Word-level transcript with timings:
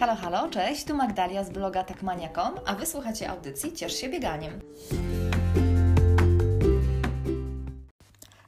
Halo, 0.00 0.16
halo, 0.16 0.48
cześć, 0.48 0.84
tu 0.84 0.94
Magdalia 0.94 1.44
z 1.44 1.50
bloga 1.50 1.84
takmania.com, 1.84 2.54
a 2.66 2.74
wysłuchacie 2.74 3.30
audycji 3.30 3.72
Ciesz 3.72 3.96
się 4.00 4.08
bieganiem. 4.08 4.60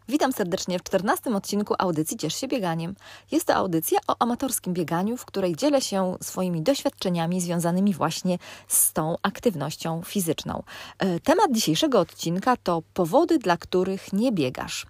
Witam 0.09 0.33
serdecznie 0.33 0.79
w 0.79 0.83
14 0.83 1.31
odcinku 1.35 1.75
audycji 1.79 2.17
Ciesz 2.17 2.35
się 2.35 2.49
bieganiem. 2.49 2.95
Jest 3.31 3.47
to 3.47 3.55
audycja 3.55 3.99
o 4.07 4.17
amatorskim 4.19 4.75
bieganiu, 4.75 5.17
w 5.17 5.25
której 5.25 5.57
dzielę 5.57 5.81
się 5.81 6.17
swoimi 6.23 6.63
doświadczeniami 6.63 7.41
związanymi 7.41 7.95
właśnie 7.95 8.39
z 8.69 8.93
tą 8.93 9.17
aktywnością 9.23 10.03
fizyczną. 10.03 10.63
E, 10.99 11.21
temat 11.21 11.53
dzisiejszego 11.53 12.01
odcinka 12.01 12.57
to 12.57 12.83
powody, 12.95 13.39
dla 13.39 13.57
których 13.57 14.13
nie 14.13 14.33
biegasz. 14.33 14.87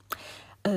E, 0.67 0.71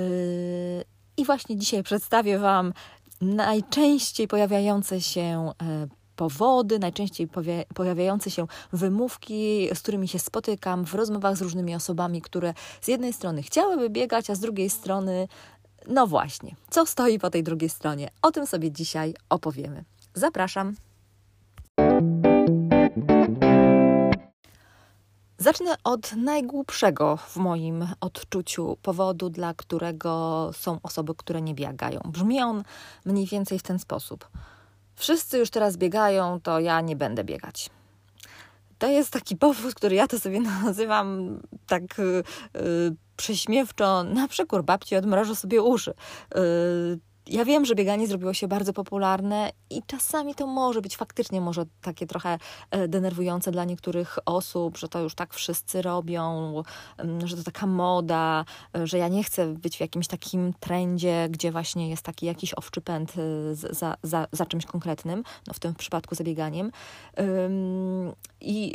I 1.18 1.26
właśnie 1.26 1.58
dzisiaj 1.58 1.84
przedstawię 1.84 2.40
Wam 2.40 2.74
najczęściej 3.22 4.28
pojawiające 4.28 5.02
się 5.02 5.52
e, 5.62 5.88
powody, 6.16 6.80
najczęściej 6.80 7.28
pojawiające 7.76 8.32
się 8.32 8.48
wymówki, 8.74 9.70
z 9.74 9.80
którymi 9.80 10.08
się 10.08 10.20
spotykam 10.20 10.86
w 10.86 10.94
rozmowach 10.94 11.38
z 11.38 11.42
różnymi 11.42 11.76
osobami, 11.76 12.22
które 12.22 12.54
z 12.82 12.88
jednej 12.88 13.14
strony 13.14 13.44
chciałyby 13.44 13.90
biegać, 13.90 14.30
a 14.30 14.36
z 14.36 14.40
drugiej 14.40 14.70
strony, 14.70 15.28
no 15.88 16.08
właśnie, 16.08 16.56
co 16.70 16.86
stoi 16.86 17.20
po 17.20 17.30
tej 17.30 17.44
drugiej 17.44 17.70
stronie? 17.70 18.10
O 18.22 18.32
tym 18.32 18.48
sobie 18.48 18.72
dzisiaj 18.72 19.14
opowiemy. 19.30 19.84
Zapraszam. 20.14 20.76
Zacznę 25.42 25.76
od 25.84 26.16
najgłupszego 26.16 27.18
w 27.18 27.38
moim 27.38 27.88
odczuciu 28.02 28.78
powodu, 28.82 29.30
dla 29.30 29.54
którego 29.54 30.50
są 30.54 30.80
osoby, 30.84 31.16
które 31.18 31.42
nie 31.42 31.54
biegają. 31.54 32.00
Brzmi 32.06 32.42
on 32.42 32.64
mniej 33.06 33.26
więcej 33.26 33.60
w 33.60 33.64
ten 33.64 33.80
sposób. 33.80 34.28
Wszyscy 34.96 35.38
już 35.38 35.50
teraz 35.50 35.78
biegają, 35.78 36.42
to 36.42 36.60
ja 36.60 36.82
nie 36.82 36.96
będę 36.96 37.24
biegać. 37.24 37.70
To 38.80 38.88
jest 38.88 39.12
taki 39.12 39.36
powód, 39.36 39.76
który 39.76 39.96
ja 39.96 40.08
to 40.08 40.20
sobie 40.20 40.42
nazywam 40.64 41.40
tak 41.68 41.98
yy, 41.98 42.96
prześmiewczo, 43.18 44.04
na 44.04 44.28
przykład 44.28 44.66
babci 44.66 44.96
odmrożę 44.96 45.36
sobie 45.36 45.62
uszy. 45.62 45.94
Yy, 46.36 47.00
ja 47.28 47.46
wiem, 47.46 47.66
że 47.66 47.76
bieganie 47.76 48.08
zrobiło 48.08 48.34
się 48.34 48.48
bardzo 48.48 48.74
popularne 48.74 49.52
i 49.70 49.82
czasami 49.88 50.36
to 50.36 50.48
może 50.48 50.82
być 50.82 50.98
faktycznie 50.98 51.42
może 51.42 51.66
takie 51.82 52.08
trochę 52.08 52.38
e, 52.72 52.88
denerwujące 52.88 53.52
dla 53.52 53.66
niektórych 53.66 54.20
osób, 54.26 54.78
że 54.78 54.88
to 54.88 55.00
już 55.00 55.16
tak 55.16 55.34
wszyscy 55.34 55.82
robią, 55.82 56.54
mm, 56.98 57.28
że 57.28 57.38
to 57.38 57.44
taka 57.44 57.68
moda, 57.68 58.46
e, 58.78 58.88
że 58.88 58.98
ja 58.98 59.08
nie 59.08 59.24
chcę 59.24 59.54
być 59.54 59.78
w 59.78 59.80
jakimś 59.80 60.08
takim 60.08 60.54
trendzie, 60.60 61.28
gdzie 61.30 61.52
właśnie 61.52 61.90
jest 61.90 62.04
taki 62.04 62.26
jakiś 62.26 62.54
owczy 62.54 62.82
pęd 62.82 63.14
e, 63.18 63.56
za, 63.56 63.98
za, 64.04 64.28
za 64.32 64.46
czymś 64.46 64.66
konkretnym, 64.66 65.24
no 65.48 65.54
w 65.54 65.60
tym 65.60 65.76
przypadku 65.76 66.16
za 66.16 66.24
bieganiem. 66.24 66.72
I 68.42 68.74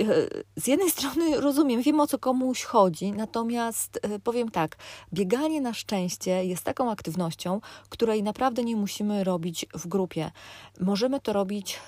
z 0.56 0.66
jednej 0.66 0.90
strony 0.96 1.40
rozumiem, 1.40 1.82
wiem 1.82 2.00
o 2.00 2.06
co 2.06 2.18
komuś 2.18 2.64
chodzi, 2.64 3.12
natomiast 3.12 4.00
powiem 4.24 4.50
tak, 4.50 4.76
bieganie 5.12 5.60
na 5.60 5.74
szczęście 5.74 6.44
jest 6.44 6.64
taką 6.64 6.90
aktywnością, 6.90 7.60
której 7.88 8.22
naprawdę 8.22 8.35
naprawdę 8.36 8.64
nie 8.64 8.76
musimy 8.76 9.24
robić 9.24 9.66
w 9.74 9.86
grupie. 9.86 10.30
Możemy 10.80 11.20
to 11.20 11.32
robić 11.32 11.80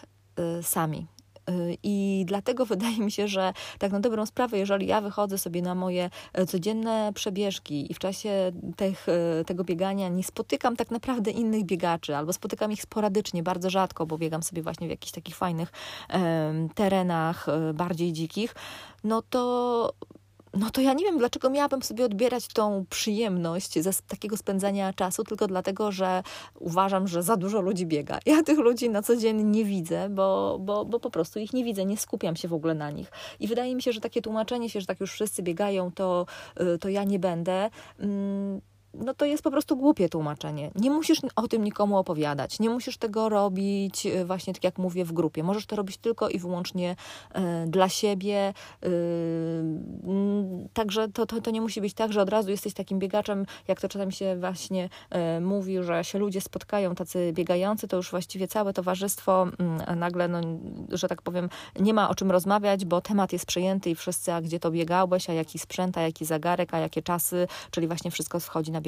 y, 0.59 0.63
sami. 0.63 1.07
Y, 1.51 1.77
I 1.83 2.25
dlatego 2.27 2.67
wydaje 2.75 2.99
mi 2.99 3.13
się, 3.13 3.29
że 3.29 3.53
tak 3.79 3.93
na 3.93 4.01
dobrą 4.01 4.27
sprawę, 4.27 4.59
jeżeli 4.59 4.87
ja 4.87 5.01
wychodzę 5.01 5.39
sobie 5.39 5.63
na 5.63 5.75
moje 5.75 6.11
e, 6.33 6.47
codzienne 6.47 7.13
przebieżki 7.15 7.93
i 7.93 7.95
w 7.95 7.99
czasie 7.99 8.53
tych, 8.77 9.07
tego 9.47 9.65
biegania 9.65 10.09
nie 10.09 10.25
spotykam 10.25 10.77
tak 10.77 10.91
naprawdę 10.91 11.31
innych 11.31 11.65
biegaczy, 11.65 12.17
albo 12.17 12.33
spotykam 12.33 12.73
ich 12.73 12.83
sporadycznie, 12.83 13.43
bardzo 13.43 13.71
rzadko, 13.71 14.07
bo 14.07 14.19
biegam 14.19 14.43
sobie 14.43 14.63
właśnie 14.63 14.87
w 14.87 14.91
jakichś 14.91 15.13
takich 15.13 15.37
fajnych 15.37 15.73
terenach, 16.75 17.47
bardziej 17.75 18.13
dzikich, 18.13 18.55
no 19.05 19.23
to 19.23 19.93
no 20.55 20.71
to 20.71 20.81
ja 20.81 20.93
nie 20.93 21.05
wiem, 21.05 21.19
dlaczego 21.19 21.51
miałabym 21.51 21.83
sobie 21.83 22.05
odbierać 22.05 22.49
tą 22.49 22.85
przyjemność 22.91 23.83
ze 23.83 23.91
takiego 24.09 24.37
spędzania 24.37 24.93
czasu, 24.93 25.25
tylko 25.25 25.47
dlatego, 25.47 25.93
że 25.93 26.23
uważam, 26.55 27.09
że 27.09 27.23
za 27.23 27.37
dużo 27.37 27.61
ludzi 27.61 27.87
biega. 27.87 28.19
Ja 28.27 28.43
tych 28.43 28.59
ludzi 28.59 28.91
na 28.91 29.03
co 29.03 29.17
dzień 29.17 29.43
nie 29.43 29.65
widzę, 29.65 30.09
bo, 30.09 30.59
bo, 30.61 30.85
bo 30.85 31.01
po 31.01 31.11
prostu 31.11 31.39
ich 31.39 31.53
nie 31.53 31.65
widzę, 31.65 31.85
nie 31.85 31.97
skupiam 31.97 32.37
się 32.37 32.49
w 32.49 32.55
ogóle 32.55 32.75
na 32.75 32.91
nich. 32.91 33.11
I 33.41 33.49
wydaje 33.49 33.75
mi 33.75 33.83
się, 33.83 33.93
że 33.93 34.01
takie 34.01 34.23
tłumaczenie 34.23 34.71
się, 34.71 34.81
że 34.81 34.87
tak 34.87 35.01
już 35.01 35.13
wszyscy 35.13 35.43
biegają, 35.43 35.93
to, 35.93 36.27
y, 36.61 36.79
to 36.79 36.89
ja 36.89 37.05
nie 37.05 37.19
będę. 37.19 37.71
Mm, 37.99 38.61
no 39.05 39.15
to 39.15 39.25
jest 39.25 39.43
po 39.43 39.51
prostu 39.51 39.77
głupie 39.77 40.09
tłumaczenie. 40.09 40.71
Nie 40.75 40.91
musisz 40.91 41.21
o 41.37 41.49
tym 41.49 41.65
nikomu 41.65 41.99
opowiadać, 41.99 42.61
nie 42.61 42.71
musisz 42.71 42.99
tego 42.99 43.29
robić 43.29 44.07
e, 44.07 44.25
właśnie 44.25 44.55
tak 44.55 44.65
jak 44.65 44.79
mówię 44.79 45.05
w 45.05 45.13
grupie. 45.13 45.43
Możesz 45.43 45.67
to 45.67 45.77
robić 45.77 45.97
tylko 45.97 46.29
i 46.29 46.39
wyłącznie 46.39 46.97
e, 47.33 47.67
dla 47.67 47.89
siebie. 47.89 48.37
E, 48.39 48.89
także 50.73 51.09
to, 51.09 51.27
to, 51.27 51.41
to 51.41 51.51
nie 51.51 51.61
musi 51.61 51.81
być 51.81 51.95
tak, 51.95 52.13
że 52.13 52.23
od 52.23 52.29
razu 52.29 52.51
jesteś 52.51 52.75
takim 52.75 52.99
biegaczem, 52.99 53.47
jak 53.69 53.81
to 53.81 53.89
czasami 53.89 54.13
się 54.13 54.37
właśnie 54.41 54.89
mówi, 55.41 55.83
że 55.83 56.05
się 56.05 56.19
ludzie 56.19 56.41
spotkają 56.41 56.95
tacy 56.95 57.33
biegający, 57.33 57.89
to 57.89 57.97
już 57.97 58.11
właściwie 58.11 58.49
całe 58.49 58.73
towarzystwo 58.73 59.47
mm, 59.59 59.99
nagle, 59.99 60.29
no, 60.29 60.41
że 60.89 61.09
tak 61.09 61.23
powiem, 61.23 61.49
nie 61.81 61.95
ma 61.95 62.09
o 62.09 62.15
czym 62.15 62.31
rozmawiać, 62.31 62.85
bo 62.85 63.01
temat 63.01 63.33
jest 63.33 63.47
przejęty 63.47 63.91
i 63.91 63.95
wszyscy, 63.95 64.33
a 64.33 64.41
gdzie 64.41 64.61
to 64.61 64.71
biegałeś, 64.71 65.31
a 65.31 65.33
jaki 65.33 65.59
sprzęt, 65.59 65.99
a 65.99 66.03
jaki 66.03 66.25
zegarek, 66.25 66.75
a 66.75 66.79
jakie 66.79 67.03
czasy, 67.03 67.49
czyli 67.71 67.87
właśnie 67.87 68.11
wszystko 68.11 68.41
schodzi 68.41 68.73
na 68.73 68.81
bieganie. 68.81 68.88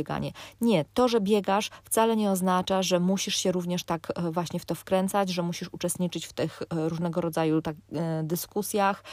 Nie, 0.60 0.84
to, 0.94 1.08
że 1.08 1.20
biegasz 1.20 1.70
wcale 1.84 2.16
nie 2.16 2.30
oznacza, 2.30 2.82
że 2.82 3.00
musisz 3.00 3.36
się 3.36 3.52
również 3.52 3.84
tak 3.84 4.12
e, 4.16 4.30
właśnie 4.30 4.60
w 4.60 4.64
to 4.64 4.74
wkręcać, 4.74 5.30
że 5.30 5.42
musisz 5.42 5.68
uczestniczyć 5.72 6.26
w 6.26 6.32
tych 6.32 6.62
e, 6.62 6.88
różnego 6.88 7.20
rodzaju 7.20 7.62
tak, 7.62 7.76
e, 7.92 8.22
dyskusjach 8.22 9.04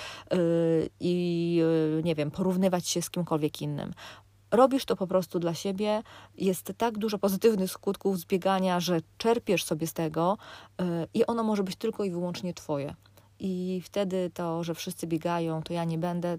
i 0.99 1.61
nie 2.03 2.15
wiem, 2.15 2.31
porównywać 2.31 2.87
się 2.87 3.01
z 3.01 3.09
kimkolwiek 3.09 3.61
innym 3.61 3.93
robisz 4.51 4.85
to 4.85 4.95
po 4.95 5.07
prostu 5.07 5.39
dla 5.39 5.53
siebie. 5.53 6.03
Jest 6.37 6.73
tak 6.77 6.97
dużo 6.97 7.17
pozytywnych 7.17 7.71
skutków 7.71 8.19
zbiegania, 8.19 8.79
że 8.79 8.99
czerpiesz 9.17 9.63
sobie 9.63 9.87
z 9.87 9.93
tego 9.93 10.37
i 11.13 11.25
ono 11.25 11.43
może 11.43 11.63
być 11.63 11.75
tylko 11.75 12.03
i 12.03 12.11
wyłącznie 12.11 12.53
twoje. 12.53 12.95
I 13.39 13.81
wtedy 13.83 14.31
to, 14.33 14.63
że 14.63 14.75
wszyscy 14.75 15.07
biegają, 15.07 15.63
to 15.63 15.73
ja 15.73 15.83
nie 15.83 15.97
będę, 15.97 16.37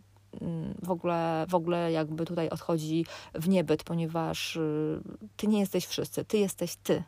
w 0.82 0.90
ogóle, 0.90 1.46
w 1.48 1.54
ogóle 1.54 1.92
jakby 1.92 2.24
tutaj 2.24 2.48
odchodzi 2.48 3.06
w 3.34 3.48
niebyt, 3.48 3.84
ponieważ 3.84 4.56
y, 4.56 5.00
ty 5.36 5.46
nie 5.46 5.60
jesteś 5.60 5.86
wszyscy, 5.86 6.24
ty 6.24 6.38
jesteś 6.38 6.76
ty 6.76 7.02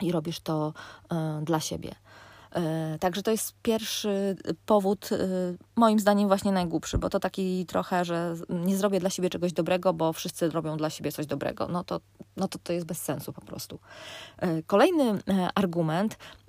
i 0.00 0.12
robisz 0.12 0.40
to 0.40 0.72
y, 1.04 1.44
dla 1.44 1.60
siebie. 1.60 1.94
Y, 2.94 2.98
także 2.98 3.22
to 3.22 3.30
jest 3.30 3.54
pierwszy 3.62 4.36
powód, 4.66 5.10
moim 5.76 6.00
zdaniem, 6.00 6.28
właśnie 6.28 6.52
najgłupszy, 6.52 6.98
bo 6.98 7.10
to 7.10 7.20
taki 7.20 7.66
trochę, 7.66 8.04
że 8.04 8.34
nie 8.48 8.76
zrobię 8.76 9.00
dla 9.00 9.10
siebie 9.10 9.30
czegoś 9.30 9.52
dobrego, 9.52 9.92
bo 9.92 10.12
wszyscy 10.12 10.50
robią 10.50 10.76
dla 10.76 10.90
siebie 10.90 11.12
coś 11.12 11.26
dobrego. 11.26 11.68
No 11.68 11.84
to, 11.84 12.00
no 12.36 12.48
to, 12.48 12.58
to 12.58 12.72
jest 12.72 12.86
bez 12.86 13.02
sensu 13.02 13.32
po 13.32 13.40
prostu. 13.40 13.78
Kolejny 14.66 15.18
argument 15.54 16.14
mm, 16.14 16.41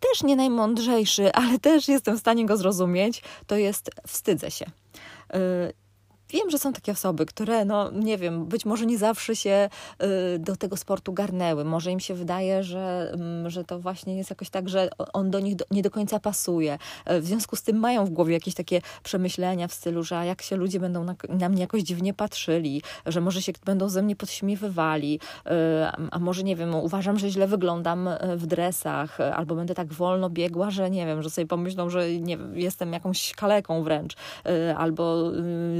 też 0.00 0.22
nie 0.22 0.36
najmądrzejszy, 0.36 1.32
ale 1.32 1.58
też 1.58 1.88
jestem 1.88 2.16
w 2.16 2.20
stanie 2.20 2.46
go 2.46 2.56
zrozumieć, 2.56 3.22
to 3.46 3.56
jest 3.56 3.90
wstydzę 4.06 4.50
się. 4.50 4.66
Y, 6.34 6.40
Wiem, 6.40 6.50
że 6.50 6.58
są 6.58 6.72
takie 6.72 6.92
osoby, 6.92 7.26
które, 7.26 7.64
no 7.64 7.90
nie 7.90 8.18
wiem, 8.18 8.46
być 8.46 8.64
może 8.66 8.86
nie 8.86 8.98
zawsze 8.98 9.36
się 9.36 9.68
y, 10.34 10.38
do 10.38 10.56
tego 10.56 10.76
sportu 10.76 11.12
garnęły. 11.12 11.64
Może 11.64 11.90
im 11.90 12.00
się 12.00 12.14
wydaje, 12.14 12.62
że, 12.62 13.10
mm, 13.14 13.50
że 13.50 13.64
to 13.64 13.80
właśnie 13.80 14.16
jest 14.16 14.30
jakoś 14.30 14.50
tak, 14.50 14.68
że 14.68 14.88
on 15.12 15.30
do 15.30 15.40
nich 15.40 15.56
nie 15.70 15.82
do 15.82 15.90
końca 15.90 16.20
pasuje. 16.20 16.78
Y, 17.10 17.20
w 17.20 17.26
związku 17.26 17.56
z 17.56 17.62
tym 17.62 17.76
mają 17.76 18.04
w 18.04 18.10
głowie 18.10 18.34
jakieś 18.34 18.54
takie 18.54 18.80
przemyślenia 19.02 19.68
w 19.68 19.72
stylu, 19.72 20.02
że 20.02 20.26
jak 20.26 20.42
się 20.42 20.56
ludzie 20.56 20.80
będą 20.80 21.04
na, 21.04 21.14
na 21.28 21.48
mnie 21.48 21.60
jakoś 21.60 21.82
dziwnie 21.82 22.14
patrzyli, 22.14 22.82
że 23.06 23.20
może 23.20 23.42
się 23.42 23.52
będą 23.64 23.88
ze 23.88 24.02
mnie 24.02 24.16
podśmiewywali, 24.16 25.20
y, 25.46 25.50
a 26.10 26.18
może 26.18 26.42
nie 26.42 26.56
wiem, 26.56 26.74
uważam, 26.74 27.18
że 27.18 27.30
źle 27.30 27.46
wyglądam 27.46 28.08
w 28.36 28.46
dresach, 28.46 29.18
albo 29.20 29.54
będę 29.54 29.74
tak 29.74 29.92
wolno 29.92 30.30
biegła, 30.30 30.70
że 30.70 30.90
nie 30.90 31.06
wiem, 31.06 31.22
że 31.22 31.30
sobie 31.30 31.46
pomyślą, 31.46 31.90
że 31.90 32.12
nie 32.12 32.38
jestem 32.52 32.92
jakąś 32.92 33.34
kaleką 33.34 33.82
wręcz, 33.82 34.16
albo 34.76 35.32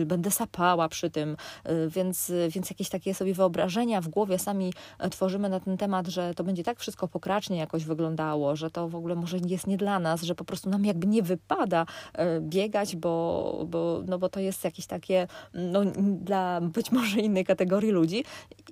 będę 0.07 0.31
sapała 0.41 0.89
przy 0.89 1.11
tym, 1.11 1.37
y, 1.69 1.89
więc, 1.89 2.33
więc 2.49 2.71
jakieś 2.71 2.89
takie 2.89 3.15
sobie 3.15 3.35
wyobrażenia 3.35 4.01
w 4.01 4.09
głowie 4.09 4.39
sami 4.39 4.73
e, 4.99 5.11
tworzymy 5.11 5.49
na 5.49 5.61
ten 5.61 5.77
temat, 5.77 6.09
że 6.09 6.35
to 6.35 6.45
będzie 6.45 6.65
tak 6.65 6.81
wszystko 6.81 7.09
pokracznie 7.09 7.57
jakoś 7.57 7.85
wyglądało, 7.85 8.57
że 8.57 8.71
to 8.71 8.89
w 8.89 8.95
ogóle 8.95 9.15
może 9.15 9.39
jest 9.47 9.67
nie 9.67 9.77
dla 9.77 9.99
nas, 9.99 10.23
że 10.23 10.35
po 10.35 10.45
prostu 10.45 10.71
nam 10.71 10.85
jakby 10.85 11.07
nie 11.07 11.23
wypada 11.23 11.87
e, 12.15 12.41
biegać, 12.41 12.97
bo, 12.97 13.65
bo, 13.69 14.03
no 14.07 14.19
bo 14.19 14.29
to 14.29 14.41
jest 14.41 14.65
jakieś 14.65 14.87
takie 14.87 15.27
no, 15.55 15.81
dla 16.21 16.61
być 16.61 16.93
może 16.93 17.21
innej 17.21 17.45
kategorii 17.45 17.91
ludzi. 17.91 18.25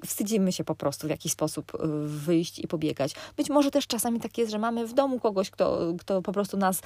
Wstydzimy 0.07 0.53
się 0.53 0.65
po 0.65 0.75
prostu 0.75 1.07
w 1.07 1.11
jakiś 1.11 1.33
sposób 1.33 1.73
e, 1.75 1.79
wyjść 2.05 2.59
i 2.59 2.69
pobiegać. 2.69 3.15
Być 3.37 3.51
może 3.51 3.71
też 3.71 3.87
czasami 3.87 4.21
tak 4.21 4.39
jest, 4.39 4.53
że 4.53 4.59
mamy 4.59 4.87
w 4.87 4.95
domu 4.95 5.21
kogoś, 5.21 5.51
kto, 5.51 5.95
kto 5.99 6.23
po 6.23 6.33
prostu 6.33 6.57
nas 6.57 6.81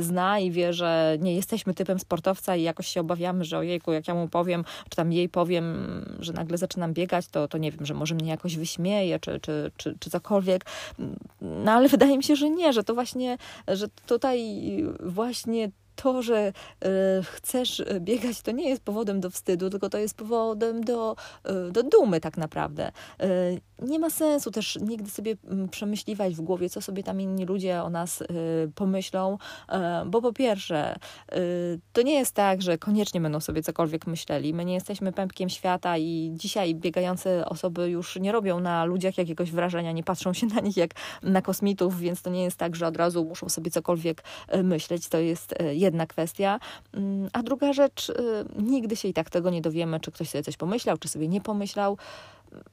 zna 0.00 0.38
i 0.38 0.50
wie, 0.50 0.72
że 0.72 1.16
nie 1.20 1.34
jesteśmy 1.34 1.74
typem 1.74 1.98
sportowca 1.98 2.56
i 2.56 2.62
jakoś 2.62 2.86
się 2.86 3.00
obawiamy, 3.00 3.44
że 3.44 3.58
ojejku, 3.58 3.92
jak 3.92 4.08
ja 4.08 4.14
mu 4.14 4.21
powiem, 4.28 4.64
czy 4.88 4.96
tam 4.96 5.12
jej 5.12 5.28
powiem, 5.28 5.76
że 6.18 6.32
nagle 6.32 6.58
zaczynam 6.58 6.92
biegać, 6.92 7.26
to, 7.26 7.48
to 7.48 7.58
nie 7.58 7.72
wiem, 7.72 7.86
że 7.86 7.94
może 7.94 8.14
mnie 8.14 8.30
jakoś 8.30 8.56
wyśmieje, 8.56 9.18
czy, 9.18 9.40
czy, 9.40 9.70
czy, 9.76 9.96
czy 10.00 10.10
cokolwiek. 10.10 10.64
No 11.40 11.72
ale 11.72 11.88
wydaje 11.88 12.16
mi 12.16 12.24
się, 12.24 12.36
że 12.36 12.50
nie, 12.50 12.72
że 12.72 12.84
to 12.84 12.94
właśnie, 12.94 13.38
że 13.68 13.88
tutaj 14.06 14.58
właśnie 15.00 15.70
to, 15.96 16.22
że 16.22 16.36
e, 16.36 16.52
chcesz 17.22 17.82
biegać, 18.00 18.42
to 18.42 18.50
nie 18.50 18.68
jest 18.68 18.82
powodem 18.82 19.20
do 19.20 19.30
wstydu, 19.30 19.70
tylko 19.70 19.88
to 19.88 19.98
jest 19.98 20.16
powodem 20.16 20.84
do, 20.84 21.16
e, 21.44 21.70
do 21.70 21.82
dumy 21.82 22.20
tak 22.20 22.36
naprawdę. 22.36 22.92
E, 23.20 23.28
nie 23.82 23.98
ma 23.98 24.10
sensu 24.10 24.50
też 24.50 24.78
nigdy 24.80 25.10
sobie 25.10 25.36
mm, 25.44 25.68
przemyśliwać 25.68 26.34
w 26.34 26.40
głowie, 26.40 26.70
co 26.70 26.80
sobie 26.80 27.02
tam 27.02 27.20
inni 27.20 27.44
ludzie 27.44 27.82
o 27.82 27.90
nas 27.90 28.22
pomyślą, 28.74 29.38
bo 30.06 30.22
po 30.22 30.32
pierwsze, 30.32 30.96
to 31.92 32.02
nie 32.02 32.14
jest 32.14 32.34
tak, 32.34 32.62
że 32.62 32.78
koniecznie 32.78 33.20
będą 33.20 33.40
sobie 33.40 33.62
cokolwiek 33.62 34.06
myśleli. 34.06 34.54
My 34.54 34.64
nie 34.64 34.74
jesteśmy 34.74 35.12
pępkiem 35.12 35.48
świata 35.48 35.98
i 35.98 36.30
dzisiaj 36.34 36.74
biegające 36.74 37.46
osoby 37.46 37.90
już 37.90 38.16
nie 38.16 38.32
robią 38.32 38.60
na 38.60 38.84
ludziach 38.84 39.18
jakiegoś 39.18 39.50
wrażenia, 39.50 39.92
nie 39.92 40.02
patrzą 40.02 40.32
się 40.32 40.46
na 40.46 40.60
nich 40.60 40.76
jak 40.76 40.90
na 41.22 41.42
kosmitów, 41.42 41.98
więc 41.98 42.22
to 42.22 42.30
nie 42.30 42.44
jest 42.44 42.56
tak, 42.56 42.76
że 42.76 42.86
od 42.86 42.96
razu 42.96 43.24
muszą 43.24 43.48
sobie 43.48 43.70
cokolwiek 43.70 44.24
myśleć. 44.62 45.08
To 45.08 45.18
jest 45.18 45.54
jedna 45.72 45.91
kwestia. 46.06 46.60
Mm, 46.94 47.28
a 47.32 47.42
druga 47.42 47.72
rzecz, 47.72 48.08
y, 48.08 48.14
nigdy 48.58 48.96
się 48.96 49.08
i 49.08 49.12
tak 49.12 49.30
tego 49.30 49.50
nie 49.50 49.62
dowiemy, 49.62 50.00
czy 50.00 50.12
ktoś 50.12 50.30
sobie 50.30 50.44
coś 50.44 50.56
pomyślał, 50.56 50.98
czy 50.98 51.08
sobie 51.08 51.28
nie 51.28 51.40
pomyślał. 51.40 51.98
Mm, 52.52 52.64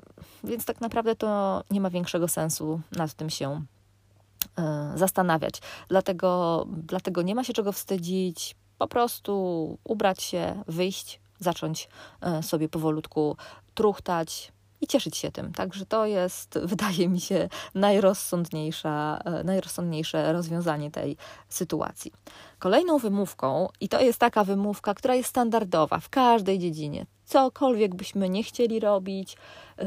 więc 0.43 0.65
tak 0.65 0.81
naprawdę 0.81 1.15
to 1.15 1.63
nie 1.71 1.81
ma 1.81 1.89
większego 1.89 2.27
sensu 2.27 2.81
nad 2.91 3.13
tym 3.13 3.29
się 3.29 3.61
y, 4.95 4.97
zastanawiać. 4.97 5.61
Dlatego, 5.87 6.65
dlatego 6.69 7.21
nie 7.21 7.35
ma 7.35 7.43
się 7.43 7.53
czego 7.53 7.71
wstydzić. 7.71 8.55
Po 8.77 8.87
prostu 8.87 9.77
ubrać 9.83 10.23
się, 10.23 10.63
wyjść, 10.67 11.19
zacząć 11.39 11.89
y, 12.39 12.43
sobie 12.43 12.69
powolutku 12.69 13.37
truchtać, 13.73 14.51
i 14.81 14.87
cieszyć 14.87 15.17
się 15.17 15.31
tym. 15.31 15.53
Także 15.53 15.85
to 15.85 16.05
jest, 16.05 16.59
wydaje 16.73 17.09
mi 17.09 17.19
się, 17.21 17.49
najrozsądniejsza, 17.75 19.19
e, 19.25 19.43
najrozsądniejsze 19.43 20.33
rozwiązanie 20.33 20.91
tej 20.91 21.17
sytuacji. 21.49 22.13
Kolejną 22.59 22.97
wymówką, 22.97 23.67
i 23.81 23.89
to 23.89 24.01
jest 24.01 24.19
taka 24.19 24.43
wymówka, 24.43 24.93
która 24.93 25.15
jest 25.15 25.29
standardowa 25.29 25.99
w 25.99 26.09
każdej 26.09 26.59
dziedzinie, 26.59 27.05
cokolwiek 27.25 27.95
byśmy 27.95 28.29
nie 28.29 28.43
chcieli 28.43 28.79
robić, 28.79 29.37
yy, 29.77 29.85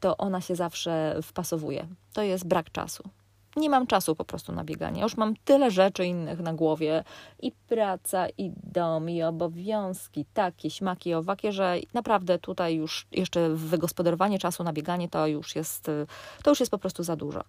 to 0.00 0.16
ona 0.16 0.40
się 0.40 0.56
zawsze 0.56 1.18
wpasowuje. 1.22 1.86
To 2.12 2.22
jest 2.22 2.46
brak 2.46 2.72
czasu 2.72 3.10
nie 3.56 3.70
mam 3.70 3.86
czasu 3.86 4.16
po 4.16 4.24
prostu 4.24 4.52
na 4.52 4.64
bieganie. 4.64 5.02
Już 5.02 5.16
mam 5.16 5.34
tyle 5.44 5.70
rzeczy 5.70 6.04
innych 6.04 6.40
na 6.40 6.54
głowie 6.54 7.04
i 7.42 7.52
praca, 7.52 8.28
i 8.38 8.52
dom, 8.62 9.10
i 9.10 9.22
obowiązki, 9.22 10.24
takie, 10.34 10.70
śmaki, 10.70 11.14
owakie, 11.14 11.52
że 11.52 11.76
naprawdę 11.94 12.38
tutaj 12.38 12.76
już 12.76 13.06
jeszcze 13.12 13.48
wygospodarowanie 13.48 14.38
czasu 14.38 14.64
na 14.64 14.72
bieganie 14.72 15.08
to 15.08 15.26
już 15.26 15.56
jest, 15.56 15.90
to 16.42 16.50
już 16.50 16.60
jest 16.60 16.70
po 16.70 16.78
prostu 16.78 17.02
za 17.02 17.16
dużo. 17.16 17.44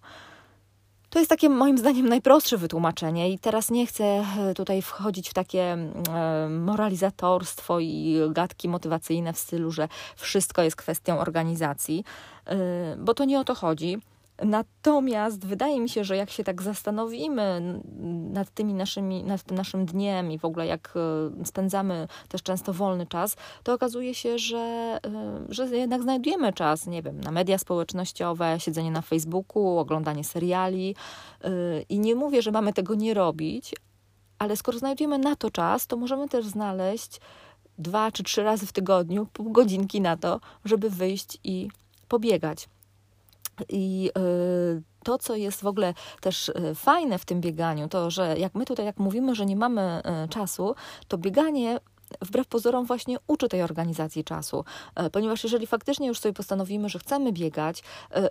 To 1.10 1.18
jest 1.18 1.28
takie 1.28 1.48
moim 1.48 1.78
zdaniem 1.78 2.08
najprostsze 2.08 2.56
wytłumaczenie 2.56 3.32
i 3.32 3.38
teraz 3.38 3.70
nie 3.70 3.86
chcę 3.86 4.04
e, 4.04 4.54
tutaj 4.54 4.82
wchodzić 4.82 5.30
w 5.30 5.34
takie 5.34 5.62
e, 5.62 6.48
moralizatorstwo 6.48 7.80
i 7.80 8.20
gadki 8.30 8.68
motywacyjne 8.68 9.32
w 9.32 9.38
stylu, 9.38 9.70
że 9.70 9.88
wszystko 10.16 10.62
jest 10.62 10.76
kwestią 10.76 11.18
organizacji, 11.18 12.04
bo 12.98 13.14
to 13.14 13.24
nie 13.24 13.40
o 13.40 13.44
to 13.44 13.54
chodzi. 13.54 13.98
Natomiast 14.44 15.46
wydaje 15.46 15.80
mi 15.80 15.88
się, 15.88 16.04
że 16.04 16.16
jak 16.16 16.30
się 16.30 16.44
tak 16.44 16.62
zastanowimy 16.62 17.80
nad 18.32 18.50
tymi 18.50 18.74
naszymi, 18.74 19.24
nad 19.24 19.42
tym 19.42 19.56
naszym 19.56 19.86
dniem 19.86 20.32
i 20.32 20.38
w 20.38 20.44
ogóle 20.44 20.66
jak 20.66 20.94
e, 21.40 21.44
spędzamy 21.44 22.08
też 22.28 22.42
często 22.42 22.72
wolny 22.72 23.06
czas, 23.06 23.36
to 23.62 23.72
okazuje 23.72 24.14
się, 24.14 24.38
że, 24.38 24.98
e, 25.06 25.40
że 25.48 25.76
jednak 25.76 26.02
znajdujemy 26.02 26.52
czas, 26.52 26.86
nie 26.86 27.02
wiem, 27.02 27.20
na 27.20 27.30
media 27.30 27.58
społecznościowe, 27.58 28.56
siedzenie 28.60 28.90
na 28.90 29.02
Facebooku, 29.02 29.78
oglądanie 29.78 30.24
seriali. 30.24 30.94
E, 31.44 31.50
I 31.88 31.98
nie 31.98 32.14
mówię, 32.14 32.42
że 32.42 32.50
mamy 32.50 32.72
tego 32.72 32.94
nie 32.94 33.14
robić, 33.14 33.74
ale 34.38 34.56
skoro 34.56 34.78
znajdujemy 34.78 35.18
na 35.18 35.36
to 35.36 35.50
czas, 35.50 35.86
to 35.86 35.96
możemy 35.96 36.28
też 36.28 36.46
znaleźć 36.46 37.20
dwa 37.78 38.12
czy 38.12 38.22
trzy 38.22 38.42
razy 38.42 38.66
w 38.66 38.72
tygodniu 38.72 39.26
pół 39.32 39.52
godzinki 39.52 40.00
na 40.00 40.16
to, 40.16 40.40
żeby 40.64 40.90
wyjść 40.90 41.38
i 41.44 41.68
pobiegać. 42.08 42.68
I 43.68 44.10
y, 44.18 44.82
to, 45.04 45.18
co 45.18 45.36
jest 45.36 45.60
w 45.60 45.66
ogóle 45.66 45.94
też 46.20 46.48
y, 46.48 46.74
fajne 46.74 47.18
w 47.18 47.24
tym 47.24 47.40
bieganiu, 47.40 47.88
to 47.88 48.10
że 48.10 48.38
jak 48.38 48.54
my 48.54 48.64
tutaj 48.64 48.86
jak 48.86 48.98
mówimy, 48.98 49.34
że 49.34 49.46
nie 49.46 49.56
mamy 49.56 50.02
y, 50.24 50.28
czasu, 50.28 50.74
to 51.08 51.18
bieganie 51.18 51.78
wbrew 52.22 52.46
pozorom 52.46 52.86
właśnie 52.86 53.16
uczy 53.26 53.48
tej 53.48 53.62
organizacji 53.62 54.24
czasu, 54.24 54.64
ponieważ 55.12 55.44
jeżeli 55.44 55.66
faktycznie 55.66 56.08
już 56.08 56.18
sobie 56.18 56.32
postanowimy, 56.32 56.88
że 56.88 56.98
chcemy 56.98 57.32
biegać, 57.32 57.82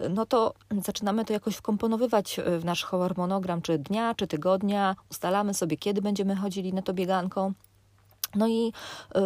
no 0.09 0.25
to 0.25 0.53
zaczynamy 0.81 1.25
to 1.25 1.33
jakoś 1.33 1.55
wkomponowywać 1.55 2.39
w 2.59 2.65
nasz 2.65 2.85
harmonogram, 2.85 3.61
czy 3.61 3.77
dnia, 3.77 4.15
czy 4.15 4.27
tygodnia, 4.27 4.95
ustalamy 5.11 5.53
sobie, 5.53 5.77
kiedy 5.77 6.01
będziemy 6.01 6.35
chodzili 6.35 6.73
na 6.73 6.81
to 6.81 6.93
bieganką. 6.93 7.53
No 8.35 8.47
i 8.47 8.67
y, 8.67 9.21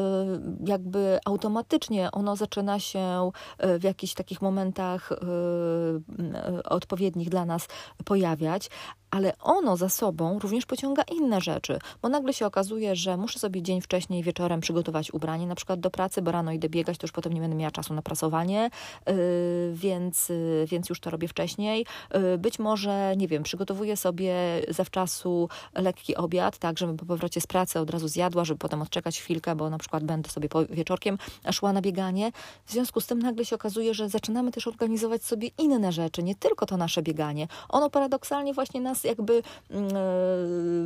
jakby 0.66 1.20
automatycznie 1.26 2.12
ono 2.12 2.36
zaczyna 2.36 2.80
się 2.80 3.32
y, 3.66 3.80
w 3.80 3.84
jakichś 3.84 4.14
takich 4.14 4.42
momentach 4.42 5.12
y, 5.12 6.64
odpowiednich 6.64 7.30
dla 7.30 7.46
nas 7.46 7.68
pojawiać, 8.06 8.70
ale 9.12 9.38
ono 9.40 9.78
za 9.78 9.90
sobą 9.90 10.40
również 10.40 10.66
pociąga 10.66 11.04
inne 11.04 11.42
rzeczy, 11.42 11.80
bo 12.02 12.10
nagle 12.10 12.34
się 12.34 12.46
okazuje, 12.46 12.96
że 12.96 13.18
muszę 13.18 13.40
sobie 13.40 13.62
dzień 13.62 13.82
wcześniej 13.82 14.24
wieczorem 14.24 14.62
przygotować 14.62 15.14
ubranie, 15.14 15.48
na 15.48 15.56
przykład 15.56 15.80
do 15.80 15.90
pracy, 15.90 16.22
bo 16.22 16.32
rano 16.32 16.52
idę 16.52 16.70
biegać, 16.70 16.98
to 16.98 17.04
już 17.04 17.12
potem 17.12 17.34
nie 17.34 17.42
będę 17.42 17.56
miała 17.56 17.72
czasu 17.72 17.94
na 17.94 18.02
prasowanie, 18.02 18.70
yy, 19.08 19.14
więc, 19.74 20.30
yy, 20.30 20.66
więc 20.68 20.90
już 20.90 21.00
to 21.00 21.10
robię 21.10 21.28
wcześniej. 21.28 21.86
Yy, 22.14 22.38
być 22.38 22.60
może, 22.60 23.14
nie 23.18 23.28
wiem, 23.28 23.44
przygotowuję 23.44 23.98
sobie 23.98 24.36
zawczasu 24.70 25.50
lekki 25.76 26.16
obiad, 26.16 26.58
tak, 26.58 26.80
żebym 26.80 26.98
po 26.98 27.06
powrocie 27.06 27.42
z 27.42 27.48
pracy 27.48 27.80
od 27.80 27.90
razu 27.90 28.08
zjadła, 28.08 28.46
żeby 28.46 28.58
potem 28.58 28.82
odczekać 28.82 29.20
chwilkę, 29.20 29.56
bo 29.56 29.70
na 29.70 29.78
przykład 29.78 30.04
będę 30.04 30.30
sobie 30.30 30.50
wieczorkiem 30.70 31.18
szła 31.52 31.74
na 31.74 31.82
bieganie. 31.82 32.32
W 32.66 32.72
związku 32.72 33.02
z 33.02 33.08
tym 33.08 33.20
nagle 33.20 33.46
się 33.46 33.56
okazuje, 33.56 33.94
że 33.94 34.10
zaczynamy 34.10 34.52
też 34.52 34.68
organizować 34.68 35.24
sobie 35.24 35.50
inne 35.58 35.92
rzeczy, 35.92 36.24
nie 36.24 36.36
tylko 36.36 36.66
to 36.66 36.78
nasze 36.78 37.02
bieganie. 37.02 37.48
Ono 37.70 37.90
paradoksalnie 37.90 38.54
właśnie 38.54 38.82
nas 38.82 39.01
jakby 39.04 39.44
mm, 39.70 39.88
e, 39.88 39.92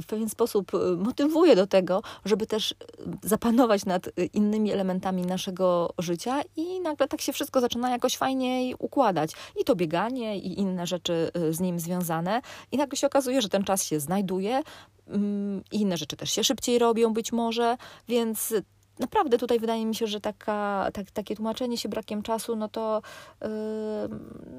w 0.02 0.06
pewien 0.08 0.30
sposób 0.30 0.72
e, 0.74 0.78
motywuje 0.96 1.56
do 1.56 1.68
tego, 1.68 2.02
żeby 2.26 2.48
też 2.48 2.72
e, 2.72 2.76
zapanować 3.24 3.86
nad 3.86 4.10
innymi 4.34 4.72
elementami 4.72 5.22
naszego 5.22 5.94
życia 5.98 6.42
i 6.56 6.80
nagle 6.80 7.08
tak 7.08 7.22
się 7.22 7.34
wszystko 7.34 7.62
zaczyna 7.62 7.90
jakoś 7.90 8.18
fajniej 8.18 8.76
układać. 8.80 9.32
I 9.62 9.64
to 9.64 9.76
bieganie, 9.76 10.38
i 10.38 10.60
inne 10.60 10.88
rzeczy 10.88 11.32
z 11.52 11.60
nim 11.60 11.80
związane. 11.80 12.42
I 12.72 12.78
nagle 12.78 12.98
się 12.98 13.08
okazuje, 13.08 13.42
że 13.42 13.50
ten 13.50 13.64
czas 13.64 13.84
się 13.84 14.00
znajduje, 14.00 14.62
mm, 15.08 15.64
inne 15.72 15.98
rzeczy 15.98 16.16
też 16.16 16.32
się 16.32 16.44
szybciej 16.44 16.80
robią 16.80 17.14
być 17.14 17.32
może, 17.32 17.78
więc 18.08 18.54
naprawdę 19.00 19.38
tutaj 19.38 19.60
wydaje 19.60 19.86
mi 19.86 19.96
się, 19.96 20.08
że 20.08 20.22
taka, 20.22 20.90
tak, 20.94 21.12
takie 21.12 21.36
tłumaczenie 21.36 21.78
się 21.78 21.90
brakiem 21.90 22.22
czasu, 22.22 22.56
no 22.56 22.70
to, 22.70 23.02
yy, 23.42 23.48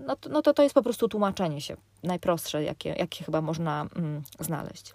no, 0.06 0.16
to, 0.16 0.28
no 0.30 0.42
to 0.42 0.54
to 0.54 0.62
jest 0.62 0.74
po 0.74 0.82
prostu 0.82 1.08
tłumaczenie 1.08 1.60
się 1.60 1.76
najprostsze, 2.02 2.62
jakie, 2.62 2.88
jakie 2.88 3.24
chyba 3.24 3.40
można 3.40 3.86
yy, 4.38 4.44
znaleźć. 4.44 4.94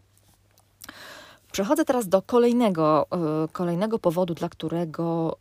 Przechodzę 1.51 1.85
teraz 1.85 2.07
do 2.07 2.21
kolejnego, 2.21 3.07
yy, 3.11 3.47
kolejnego 3.47 3.99
powodu, 3.99 4.33
dla 4.33 4.49
którego 4.49 5.37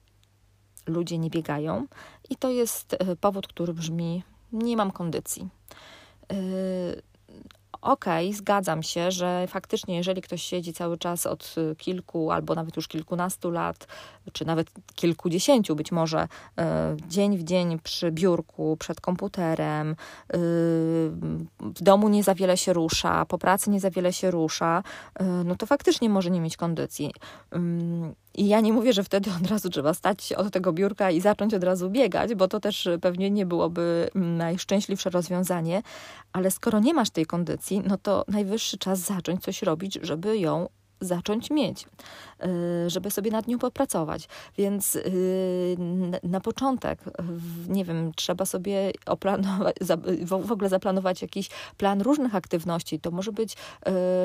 ludzie 0.87 1.19
nie 1.19 1.31
biegają, 1.31 1.87
i 2.31 2.37
to 2.37 2.51
jest 2.51 2.93
y, 2.93 3.17
powód, 3.17 3.49
który 3.49 3.75
brzmi: 3.75 4.23
Nie 4.53 4.77
mam 4.77 4.91
kondycji. 4.91 5.49
Okej, 7.91 8.27
okay, 8.27 8.37
zgadzam 8.39 8.83
się, 8.83 9.11
że 9.11 9.47
faktycznie, 9.49 9.97
jeżeli 9.97 10.23
ktoś 10.23 10.43
siedzi 10.43 10.73
cały 10.73 10.99
czas 10.99 11.27
od 11.27 11.55
kilku 11.79 12.31
albo 12.31 12.55
nawet 12.55 12.77
już 12.77 12.89
kilkunastu 12.89 13.51
lat, 13.51 13.87
czy 14.33 14.45
nawet 14.45 14.71
kilkudziesięciu 14.95 15.77
być 15.77 15.93
może, 15.93 16.29
e, 16.59 16.97
dzień 17.09 17.39
w 17.39 17.45
dzień 17.45 17.79
przy 17.79 18.13
biurku, 18.13 18.77
przed 18.77 19.01
komputerem, 19.01 19.91
e, 19.91 19.97
w 21.61 21.83
domu 21.83 22.09
nie 22.09 22.23
za 22.23 22.35
wiele 22.35 22.57
się 22.57 22.73
rusza, 22.73 23.27
po 23.27 23.39
pracy 23.39 23.71
nie 23.71 23.81
za 23.81 23.91
wiele 23.91 24.13
się 24.13 24.31
rusza, 24.31 24.83
e, 25.15 25.25
no 25.25 25.57
to 25.57 25.67
faktycznie 25.67 26.09
może 26.09 26.31
nie 26.31 26.41
mieć 26.41 26.57
kondycji. 26.57 27.13
Mm, 28.37 28.47
I 28.47 28.49
ja 28.49 28.61
nie 28.61 28.73
mówię, 28.73 28.93
że 28.93 29.05
wtedy 29.05 29.31
od 29.43 29.51
razu 29.51 29.71
trzeba 29.71 29.95
stać 29.95 30.33
od 30.33 30.53
tego 30.53 30.73
biurka 30.73 31.11
i 31.11 31.21
zacząć 31.21 31.55
od 31.55 31.65
razu 31.65 31.91
biegać, 31.91 32.35
bo 32.35 32.49
to 32.49 32.61
też 32.61 32.89
pewnie 33.01 33.31
nie 33.31 33.47
byłoby 33.47 34.11
najszczęśliwsze 34.15 35.11
rozwiązanie, 35.11 35.83
ale 36.33 36.51
skoro 36.51 36.81
nie 36.81 36.95
masz 36.95 37.11
tej 37.11 37.27
kondycji, 37.27 37.83
no 37.87 37.99
to 37.99 38.25
najwyższy 38.29 38.79
czas 38.79 38.99
zacząć 38.99 39.43
coś 39.43 39.63
robić, 39.63 39.99
żeby 40.03 40.39
ją 40.39 40.69
zacząć 41.01 41.51
mieć, 41.51 41.87
y, 42.87 42.91
żeby 42.91 43.11
sobie 43.11 43.31
nad 43.31 43.49
nią 43.49 43.59
popracować. 43.59 44.29
Więc 44.59 44.97
y, 44.97 45.77
na 46.23 46.41
początek, 46.41 47.01
nie 47.69 47.85
wiem, 47.85 48.13
trzeba 48.17 48.45
sobie 48.45 48.93
oplanować, 49.07 49.77
w 50.23 50.53
ogóle 50.53 50.69
zaplanować 50.69 51.23
jakiś 51.23 51.49
plan 51.77 52.01
różnych 52.01 52.35
aktywności. 52.35 53.01
To 53.01 53.11
może 53.11 53.33
być 53.33 53.53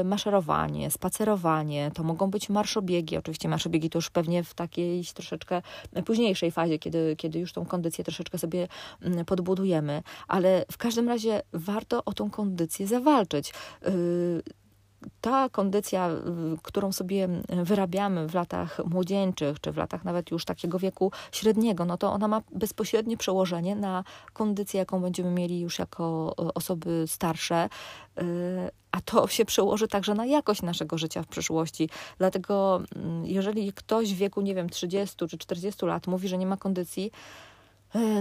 y, 0.02 0.04
maszerowanie, 0.04 0.92
spacerowanie, 0.92 1.92
to 1.94 2.04
mogą 2.04 2.30
być 2.30 2.50
marszobiegi. 2.50 3.18
Oczywiście 3.18 3.50
marszobiegi 3.50 3.90
to 3.90 3.98
już 3.98 4.10
pewnie 4.10 4.44
w 4.44 4.54
takiej 4.54 5.06
troszeczkę 5.14 5.62
późniejszej 6.06 6.52
fazie, 6.52 6.80
kiedy, 6.80 7.16
kiedy 7.16 7.40
już 7.40 7.54
tą 7.54 7.66
kondycję 7.66 8.04
troszeczkę 8.04 8.38
sobie 8.38 8.68
mm, 9.02 9.26
podbudujemy, 9.26 10.04
ale 10.28 10.66
w 10.72 10.78
każdym 10.78 11.08
razie 11.10 11.42
warto 11.54 12.06
o 12.06 12.14
tą 12.14 12.30
kondycję 12.30 12.88
zawalczyć 12.88 13.54
ta 15.22 15.50
kondycja, 15.50 16.10
którą 16.64 16.92
sobie 16.92 17.30
wyrabiamy 17.50 18.28
w 18.28 18.34
latach 18.34 18.82
młodzieńczych, 18.86 19.60
czy 19.60 19.72
w 19.72 19.78
latach 19.78 20.06
nawet 20.06 20.32
już 20.32 20.46
takiego 20.46 20.80
wieku 20.80 21.12
średniego, 21.32 21.86
no 21.86 21.98
to 21.98 22.12
ona 22.14 22.28
ma 22.28 22.42
bezpośrednie 22.52 23.18
przełożenie 23.18 23.76
na 23.76 24.04
kondycję, 24.34 24.78
jaką 24.78 25.02
będziemy 25.02 25.32
mieli 25.32 25.60
już 25.60 25.80
jako 25.80 26.36
e, 26.40 26.54
osoby 26.54 27.04
starsze, 27.08 27.70
e, 28.18 28.72
a 28.92 29.02
to 29.02 29.28
się 29.28 29.46
przełoży 29.46 29.88
także 29.88 30.14
na 30.14 30.26
jakość 30.26 30.62
naszego 30.62 30.98
życia 30.98 31.24
w 31.24 31.28
przyszłości. 31.28 31.90
Dlatego, 32.18 32.82
mm, 32.96 33.26
jeżeli 33.26 33.74
ktoś 33.74 34.14
w 34.14 34.18
wieku, 34.18 34.42
nie 34.42 34.56
wiem, 34.56 34.70
30 34.70 35.28
czy 35.28 35.38
40 35.38 35.86
lat 35.86 36.08
mówi, 36.08 36.28
że 36.28 36.38
nie 36.38 36.46
ma 36.46 36.58
kondycji, 36.58 37.12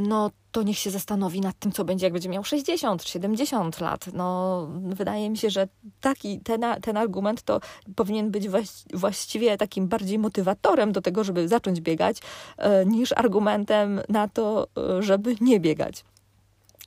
no 0.02 0.30
to 0.52 0.62
niech 0.62 0.78
się 0.78 0.90
zastanowi 0.90 1.40
nad 1.40 1.58
tym, 1.58 1.72
co 1.72 1.84
będzie, 1.84 2.06
jak 2.06 2.12
będzie 2.12 2.28
miał 2.28 2.44
60, 2.44 3.04
70 3.04 3.80
lat. 3.80 4.06
No, 4.12 4.68
wydaje 4.82 5.30
mi 5.30 5.36
się, 5.36 5.50
że 5.50 5.68
taki, 6.00 6.40
ten, 6.40 6.64
ten 6.82 6.96
argument 6.96 7.42
to 7.42 7.60
powinien 7.96 8.30
być 8.30 8.48
właściwie 8.94 9.56
takim 9.56 9.88
bardziej 9.88 10.18
motywatorem 10.18 10.92
do 10.92 11.00
tego, 11.00 11.24
żeby 11.24 11.48
zacząć 11.48 11.80
biegać, 11.80 12.18
e, 12.56 12.86
niż 12.86 13.12
argumentem 13.12 14.00
na 14.08 14.28
to, 14.28 14.68
e, 14.98 15.02
żeby 15.02 15.36
nie 15.40 15.60
biegać. 15.60 16.04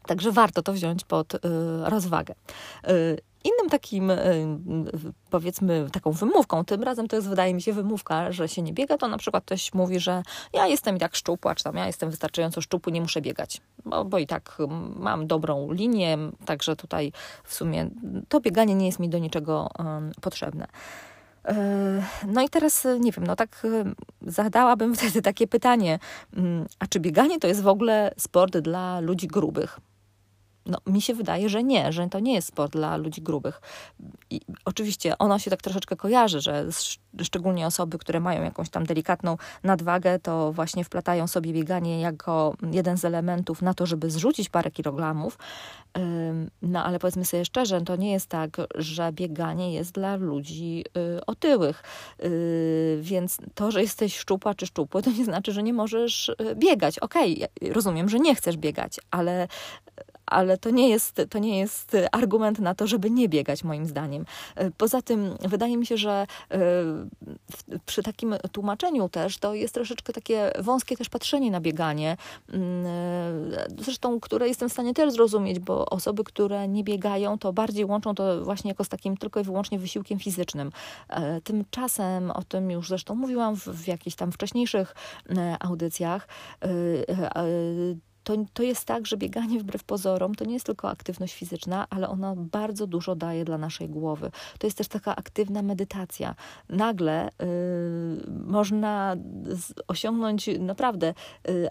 Także 0.05 0.31
warto 0.31 0.61
to 0.61 0.73
wziąć 0.73 1.03
pod 1.03 1.33
rozwagę. 1.83 2.35
Innym 3.43 3.69
takim, 3.69 4.11
e, 4.11 4.17
powiedzmy, 5.29 5.87
taką 5.91 6.11
wymówką, 6.11 6.65
tym 6.65 6.83
razem 6.83 7.07
to 7.07 7.15
jest, 7.15 7.29
wydaje 7.29 7.53
mi 7.53 7.61
się, 7.61 7.73
wymówka, 7.73 8.31
że 8.31 8.47
się 8.47 8.61
nie 8.61 8.73
biega, 8.73 8.97
to 8.97 9.07
na 9.07 9.17
przykład 9.17 9.43
ktoś 9.43 9.73
mówi, 9.73 9.99
że 9.99 10.23
ja 10.53 10.67
jestem 10.67 10.95
i 10.95 10.99
tak 10.99 11.15
szczupła, 11.15 11.55
czy 11.55 11.63
tam 11.63 11.75
ja 11.75 11.87
jestem 11.87 12.09
wystarczająco 12.09 12.61
szczupły, 12.61 12.91
nie 12.91 13.01
muszę 13.01 13.21
biegać, 13.21 13.61
bo, 13.85 14.05
bo 14.05 14.17
i 14.17 14.27
tak 14.27 14.57
mam 14.95 15.27
dobrą 15.27 15.71
linię, 15.71 16.17
także 16.45 16.75
tutaj 16.75 17.11
w 17.43 17.53
sumie 17.53 17.89
to 18.29 18.39
bieganie 18.39 18.75
nie 18.75 18.85
jest 18.85 18.99
mi 18.99 19.09
do 19.09 19.17
niczego 19.17 19.69
potrzebne. 20.21 20.67
E, 21.45 22.03
no 22.27 22.41
i 22.41 22.49
teraz 22.49 22.87
nie 22.99 23.11
wiem, 23.11 23.27
no 23.27 23.35
tak 23.35 23.67
zadałabym 24.21 24.93
wtedy 24.95 25.21
takie 25.21 25.47
pytanie, 25.47 25.99
mm, 26.33 26.65
a 26.79 26.87
czy 26.87 26.99
bieganie 26.99 27.39
to 27.39 27.47
jest 27.47 27.61
w 27.61 27.67
ogóle 27.67 28.13
sport 28.17 28.57
dla 28.57 28.99
ludzi 28.99 29.27
grubych? 29.27 29.79
No, 30.67 30.77
mi 30.87 31.01
się 31.01 31.13
wydaje, 31.13 31.49
że 31.49 31.63
nie, 31.63 31.91
że 31.91 32.09
to 32.09 32.19
nie 32.19 32.33
jest 32.33 32.47
sport 32.47 32.71
dla 32.71 32.97
ludzi 32.97 33.21
grubych. 33.21 33.61
I 34.29 34.41
oczywiście 34.65 35.17
ono 35.17 35.39
się 35.39 35.51
tak 35.51 35.61
troszeczkę 35.61 35.95
kojarzy, 35.95 36.41
że 36.41 36.65
szczególnie 37.21 37.67
osoby, 37.67 37.97
które 37.97 38.19
mają 38.19 38.43
jakąś 38.43 38.69
tam 38.69 38.85
delikatną 38.85 39.37
nadwagę, 39.63 40.19
to 40.19 40.53
właśnie 40.53 40.83
wplatają 40.83 41.27
sobie 41.27 41.53
bieganie 41.53 42.01
jako 42.01 42.53
jeden 42.71 42.97
z 42.97 43.05
elementów 43.05 43.61
na 43.61 43.73
to, 43.73 43.85
żeby 43.85 44.11
zrzucić 44.11 44.49
parę 44.49 44.71
kilogramów. 44.71 45.37
No 46.61 46.83
ale 46.83 46.99
powiedzmy 46.99 47.25
sobie 47.25 47.45
szczerze, 47.45 47.81
to 47.81 47.95
nie 47.95 48.11
jest 48.11 48.27
tak, 48.27 48.57
że 48.75 49.11
bieganie 49.11 49.73
jest 49.73 49.91
dla 49.91 50.15
ludzi 50.15 50.85
y, 51.17 51.25
otyłych. 51.25 51.83
Y, 52.23 52.99
więc 53.01 53.37
to, 53.55 53.71
że 53.71 53.81
jesteś 53.81 54.17
szczupła 54.17 54.53
czy 54.53 54.65
szczupły, 54.65 55.01
to 55.01 55.11
nie 55.11 55.25
znaczy, 55.25 55.51
że 55.51 55.63
nie 55.63 55.73
możesz 55.73 56.29
y, 56.29 56.35
biegać. 56.55 56.99
Okej, 56.99 57.47
okay, 57.57 57.73
rozumiem, 57.73 58.09
że 58.09 58.19
nie 58.19 58.35
chcesz 58.35 58.57
biegać, 58.57 58.99
ale 59.11 59.47
ale 60.27 60.57
to 60.57 60.69
nie, 60.69 60.89
jest, 60.89 61.21
to 61.29 61.39
nie 61.39 61.59
jest 61.59 61.97
argument 62.11 62.59
na 62.59 62.75
to, 62.75 62.87
żeby 62.87 63.11
nie 63.11 63.29
biegać, 63.29 63.63
moim 63.63 63.85
zdaniem. 63.85 64.25
Poza 64.77 65.01
tym, 65.01 65.35
wydaje 65.39 65.77
mi 65.77 65.85
się, 65.85 65.97
że 65.97 66.27
e, 66.51 66.57
przy 67.85 68.03
takim 68.03 68.35
tłumaczeniu 68.51 69.09
też 69.09 69.37
to 69.37 69.53
jest 69.53 69.73
troszeczkę 69.73 70.13
takie 70.13 70.51
wąskie 70.59 70.97
też 70.97 71.09
patrzenie 71.09 71.51
na 71.51 71.61
bieganie, 71.61 72.17
mm, 72.53 72.85
e, 72.85 73.67
zresztą, 73.79 74.19
które 74.19 74.47
jestem 74.47 74.69
w 74.69 74.73
stanie 74.73 74.93
też 74.93 75.13
zrozumieć, 75.13 75.59
bo 75.59 75.85
osoby, 75.85 76.23
które 76.23 76.67
nie 76.67 76.83
biegają, 76.83 77.37
to 77.37 77.53
bardziej 77.53 77.85
łączą 77.85 78.15
to 78.15 78.43
właśnie 78.43 78.71
jako 78.71 78.83
z 78.83 78.89
takim 78.89 79.17
tylko 79.17 79.39
i 79.39 79.43
wyłącznie 79.43 79.79
wysiłkiem 79.79 80.19
fizycznym. 80.19 80.71
E, 81.09 81.41
tymczasem, 81.41 82.31
o 82.31 82.43
tym 82.43 82.71
już 82.71 82.89
zresztą 82.89 83.15
mówiłam 83.15 83.55
w, 83.55 83.67
w 83.67 83.87
jakichś 83.87 84.15
tam 84.15 84.31
wcześniejszych 84.31 84.95
audycjach, 85.59 86.27
to, 88.27 88.35
to 88.53 88.63
jest 88.63 88.85
tak, 88.85 89.07
że 89.07 89.17
bieganie 89.17 89.59
wbrew 89.59 89.83
pozorom 89.83 90.35
to 90.35 90.45
nie 90.45 90.53
jest 90.53 90.65
tylko 90.65 90.89
aktywność 90.89 91.33
fizyczna, 91.33 91.87
ale 91.89 92.09
ona 92.09 92.35
bardzo 92.35 92.87
dużo 92.87 93.15
daje 93.15 93.45
dla 93.45 93.57
naszej 93.57 93.89
głowy. 93.89 94.31
To 94.59 94.67
jest 94.67 94.77
też 94.77 94.87
taka 94.87 95.15
aktywna 95.15 95.61
medytacja. 95.61 96.35
Nagle 96.69 97.29
y, 97.29 97.31
można 98.45 99.15
osiągnąć 99.87 100.49
naprawdę 100.59 101.13
y, 101.49 101.67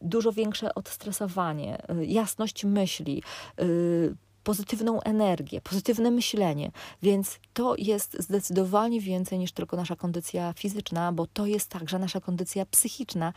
dużo 0.00 0.32
większe 0.32 0.74
odstresowanie, 0.74 1.90
y, 1.90 2.06
jasność 2.06 2.64
myśli, 2.64 3.22
y, 3.60 4.16
pozytywną 4.44 5.00
energię, 5.00 5.60
pozytywne 5.60 6.10
myślenie, 6.10 6.70
więc 7.02 7.38
to 7.52 7.74
jest 7.78 8.16
zdecydowanie 8.18 9.00
więcej 9.00 9.38
niż 9.38 9.52
tylko 9.52 9.76
nasza 9.76 9.96
kondycja 9.96 10.52
fizyczna, 10.52 11.12
bo 11.12 11.26
to 11.26 11.46
jest 11.46 11.70
także 11.70 11.98
nasza 11.98 12.20
kondycja 12.20 12.66
psychiczna 12.66 13.32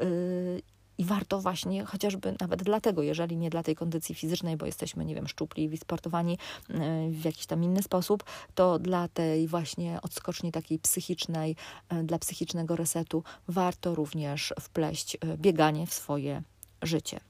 y, 0.00 0.62
i 0.98 1.04
warto 1.04 1.40
właśnie, 1.40 1.84
chociażby 1.84 2.34
nawet 2.40 2.62
dlatego, 2.62 3.02
jeżeli 3.02 3.36
nie 3.36 3.50
dla 3.50 3.62
tej 3.62 3.76
kondycji 3.76 4.14
fizycznej, 4.14 4.56
bo 4.56 4.66
jesteśmy, 4.66 5.04
nie 5.04 5.14
wiem, 5.14 5.28
szczupli, 5.28 5.68
wysportowani 5.68 6.38
e, 6.70 7.08
w 7.10 7.24
jakiś 7.24 7.46
tam 7.46 7.64
inny 7.64 7.82
sposób, 7.82 8.24
to 8.54 8.78
dla 8.78 9.08
tej 9.08 9.48
właśnie 9.48 9.98
odskoczni 10.02 10.52
takiej 10.52 10.78
psychicznej, 10.78 11.56
e, 11.88 12.02
dla 12.02 12.18
psychicznego 12.18 12.76
resetu 12.76 13.24
warto 13.48 13.94
również 13.94 14.54
wpleść 14.60 15.16
e, 15.16 15.18
bieganie 15.36 15.86
w 15.86 15.94
swoje 15.94 16.42
życie. 16.82 17.20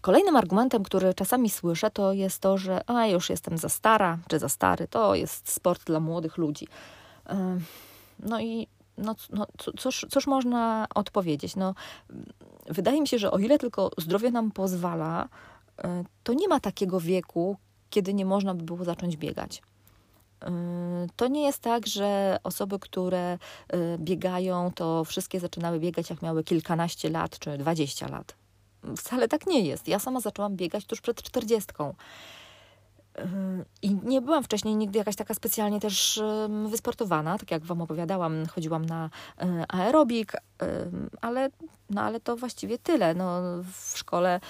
Kolejnym 0.00 0.36
argumentem, 0.36 0.82
który 0.82 1.14
czasami 1.14 1.50
słyszę, 1.50 1.90
to 1.90 2.12
jest 2.12 2.38
to, 2.40 2.58
że 2.58 2.90
a 2.90 3.06
już 3.06 3.30
jestem 3.30 3.58
za 3.58 3.68
stara 3.68 4.18
czy 4.28 4.38
za 4.38 4.48
stary, 4.48 4.88
to 4.88 5.14
jest 5.14 5.52
sport 5.52 5.84
dla 5.84 6.00
młodych 6.00 6.36
ludzi. 6.36 6.68
No 8.18 8.40
i 8.40 8.66
no, 8.98 9.14
no 9.30 9.46
cóż, 9.78 10.06
cóż 10.10 10.26
można 10.26 10.86
odpowiedzieć? 10.94 11.56
No, 11.56 11.74
wydaje 12.66 13.00
mi 13.00 13.08
się, 13.08 13.18
że 13.18 13.30
o 13.30 13.38
ile 13.38 13.58
tylko 13.58 13.90
zdrowie 13.98 14.30
nam 14.30 14.50
pozwala, 14.50 15.28
e, 15.84 16.04
to 16.22 16.32
nie 16.32 16.48
ma 16.48 16.60
takiego 16.60 17.00
wieku, 17.00 17.56
kiedy 17.90 18.14
nie 18.14 18.24
można 18.24 18.54
by 18.54 18.62
było 18.62 18.84
zacząć 18.84 19.16
biegać. 19.16 19.62
E, 20.42 20.50
to 21.16 21.28
nie 21.28 21.42
jest 21.42 21.58
tak, 21.58 21.86
że 21.86 22.38
osoby, 22.44 22.78
które 22.78 23.18
e, 23.18 23.38
biegają, 23.98 24.72
to 24.74 25.04
wszystkie 25.04 25.40
zaczynały 25.40 25.80
biegać, 25.80 26.10
jak 26.10 26.22
miały 26.22 26.44
kilkanaście 26.44 27.10
lat 27.10 27.38
czy 27.38 27.58
dwadzieścia 27.58 28.08
lat. 28.08 28.34
Wcale 28.96 29.28
tak 29.28 29.46
nie 29.46 29.60
jest. 29.60 29.88
Ja 29.88 29.98
sama 29.98 30.20
zaczęłam 30.20 30.56
biegać 30.56 30.84
tuż 30.84 31.00
przed 31.00 31.22
czterdziestką. 31.22 31.94
I 33.82 33.94
nie 34.04 34.20
byłam 34.20 34.44
wcześniej 34.44 34.76
nigdy 34.76 34.98
jakaś 34.98 35.16
taka 35.16 35.34
specjalnie 35.34 35.80
też 35.80 36.22
wysportowana, 36.68 37.38
tak 37.38 37.50
jak 37.50 37.64
Wam 37.64 37.82
opowiadałam, 37.82 38.46
chodziłam 38.46 38.84
na 38.84 39.10
e, 39.40 39.64
aerobik, 39.68 40.32
ale, 41.20 41.50
no 41.90 42.02
ale 42.02 42.20
to 42.20 42.36
właściwie 42.36 42.78
tyle. 42.78 43.14
No, 43.14 43.40
w 43.72 43.98
szkole 43.98 44.40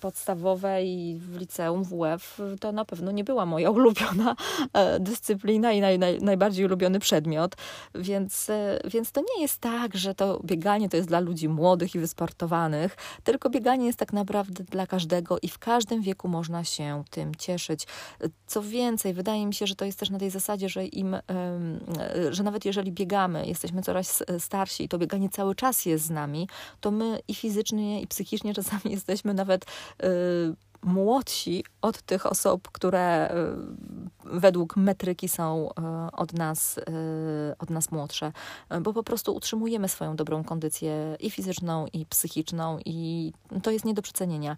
podstawowej, 0.00 1.16
w 1.18 1.36
liceum, 1.36 1.84
WF 1.84 2.40
to 2.60 2.72
na 2.72 2.84
pewno 2.84 3.10
nie 3.10 3.24
była 3.24 3.46
moja 3.46 3.70
ulubiona 3.78 4.36
e, 4.72 5.00
dyscyplina 5.00 5.72
i 5.72 5.80
naj, 5.80 5.98
naj, 5.98 6.18
najbardziej 6.18 6.64
ulubiony 6.64 7.00
przedmiot, 7.00 7.56
więc, 7.94 8.50
e, 8.50 8.80
więc 8.84 9.12
to 9.12 9.20
nie 9.20 9.42
jest 9.42 9.60
tak, 9.60 9.96
że 9.96 10.14
to 10.14 10.40
bieganie 10.44 10.88
to 10.88 10.96
jest 10.96 11.08
dla 11.08 11.20
ludzi 11.20 11.48
młodych 11.48 11.94
i 11.94 11.98
wysportowanych, 11.98 12.96
tylko 13.24 13.50
bieganie 13.50 13.86
jest 13.86 13.98
tak 13.98 14.12
naprawdę 14.12 14.64
dla 14.64 14.86
każdego 14.86 15.38
i 15.42 15.48
w 15.48 15.58
każdym 15.58 16.02
wieku 16.02 16.28
można 16.28 16.64
się 16.64 17.04
tym 17.10 17.34
cieszyć. 17.34 17.77
Co 18.46 18.62
więcej, 18.62 19.14
wydaje 19.14 19.46
mi 19.46 19.54
się, 19.54 19.66
że 19.66 19.74
to 19.74 19.84
jest 19.84 19.98
też 19.98 20.10
na 20.10 20.18
tej 20.18 20.30
zasadzie, 20.30 20.68
że 20.68 20.86
im, 20.86 21.16
że 22.30 22.42
nawet 22.42 22.64
jeżeli 22.64 22.92
biegamy, 22.92 23.46
jesteśmy 23.46 23.82
coraz 23.82 24.24
starsi 24.38 24.84
i 24.84 24.88
to 24.88 24.98
bieganie 24.98 25.28
cały 25.28 25.54
czas 25.54 25.86
jest 25.86 26.04
z 26.04 26.10
nami, 26.10 26.48
to 26.80 26.90
my 26.90 27.20
i 27.28 27.34
fizycznie, 27.34 28.00
i 28.00 28.06
psychicznie 28.06 28.54
czasami 28.54 28.82
jesteśmy 28.98 29.34
nawet 29.34 29.64
y, 29.64 30.06
młodsi 30.82 31.64
od 31.82 32.02
tych 32.02 32.26
osób, 32.26 32.68
które 32.72 33.30
y, 33.30 34.40
według 34.40 34.76
metryki 34.76 35.28
są 35.28 35.70
y, 35.70 35.72
od 36.12 36.32
nas, 36.32 36.80
od 37.58 37.70
nas 37.70 37.90
młodsze, 37.90 38.32
bo 38.80 38.92
po 38.92 39.02
prostu 39.02 39.34
utrzymujemy 39.34 39.88
swoją 39.88 40.16
dobrą 40.16 40.44
kondycję 40.44 41.16
i 41.20 41.30
fizyczną, 41.30 41.86
i 41.92 42.06
psychiczną, 42.06 42.78
i 42.84 43.32
to 43.62 43.70
jest 43.70 43.84
nie 43.84 43.94
do 43.94 44.02
przecenienia 44.02 44.56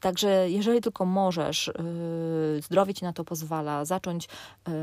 Także 0.00 0.50
jeżeli 0.50 0.80
tylko 0.80 1.04
możesz, 1.04 1.72
zdrowie 2.62 2.94
ci 2.94 3.04
na 3.04 3.12
to 3.12 3.24
pozwala, 3.24 3.84
zacząć 3.84 4.28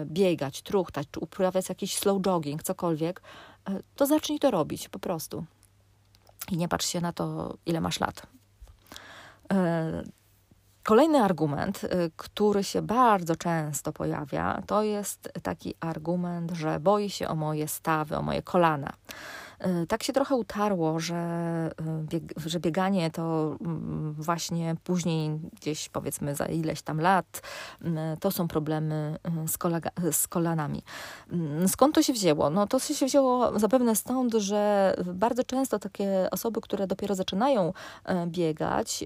biegać, 0.06 0.62
truchtać, 0.62 1.08
czy 1.12 1.20
uprawiać 1.20 1.70
jakiś 1.70 1.98
slow 1.98 2.22
jogging, 2.22 2.64
cokolwiek, 2.64 3.22
to 3.96 4.06
zacznij 4.06 4.40
to 4.40 4.52
robić 4.52 4.90
po 4.90 5.00
prostu. 5.00 5.46
I 6.52 6.58
nie 6.58 6.68
patrz 6.68 6.88
się 6.88 7.02
na 7.02 7.14
to, 7.14 7.58
ile 7.66 7.82
masz 7.82 8.00
lat. 8.00 8.28
Kolejny 10.86 11.24
argument, 11.24 11.84
y, 11.84 11.88
który 12.18 12.64
się 12.64 12.82
bardzo 12.82 13.36
często 13.36 13.94
pojawia, 13.94 14.62
to 14.68 14.84
jest 14.84 15.30
taki 15.44 15.76
argument, 15.80 16.52
że 16.52 16.80
boi 16.80 17.10
się 17.10 17.28
o 17.28 17.36
moje 17.36 17.68
stawy, 17.68 18.18
o 18.18 18.22
moje 18.22 18.42
kolana. 18.42 18.94
Y, 19.84 19.88
tak 19.88 20.04
się 20.04 20.14
trochę 20.14 20.36
utarło, 20.36 21.00
że, 21.00 21.72
y, 21.82 22.08
bieg, 22.08 22.24
że 22.46 22.60
bieganie 22.60 23.12
to 23.12 23.56
mm, 23.62 24.14
właśnie 24.14 24.76
później, 24.84 25.40
gdzieś 25.62 25.90
powiedzmy 25.90 26.36
za 26.36 26.46
ileś 26.46 26.82
tam 26.82 27.02
lat, 27.02 27.42
to 28.20 28.32
są 28.32 28.48
problemy 28.48 29.18
z, 29.48 29.58
z 30.16 30.28
kolanami. 30.28 30.84
Mm, 31.32 31.68
skąd 31.68 31.96
to 31.96 32.04
się 32.04 32.14
wzięło? 32.14 32.50
No 32.50 32.68
to 32.68 32.80
się 32.80 33.06
wzięło 33.06 33.60
zapewne 33.60 33.96
stąd, 33.96 34.34
że 34.34 34.94
bardzo 35.06 35.44
często 35.44 35.80
takie 35.80 36.28
osoby, 36.32 36.62
które 36.62 36.88
dopiero 36.88 37.16
zaczynają 37.16 37.74
biegać, 38.28 39.04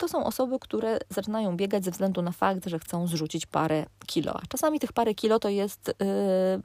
to 0.00 0.08
są 0.08 0.24
osoby, 0.24 0.58
które 0.58 0.98
zaczynają 1.08 1.56
biegać 1.56 1.84
ze 1.84 1.90
względu 1.90 2.22
na 2.22 2.32
fakt, 2.32 2.66
że 2.66 2.78
chcą 2.78 3.06
zrzucić 3.06 3.46
parę 3.46 3.86
kilo. 4.06 4.32
A 4.42 4.46
czasami 4.48 4.80
tych 4.80 4.92
parę 4.92 5.14
kilo 5.14 5.38
to 5.38 5.48
jest 5.48 5.94
yy, 6.00 6.62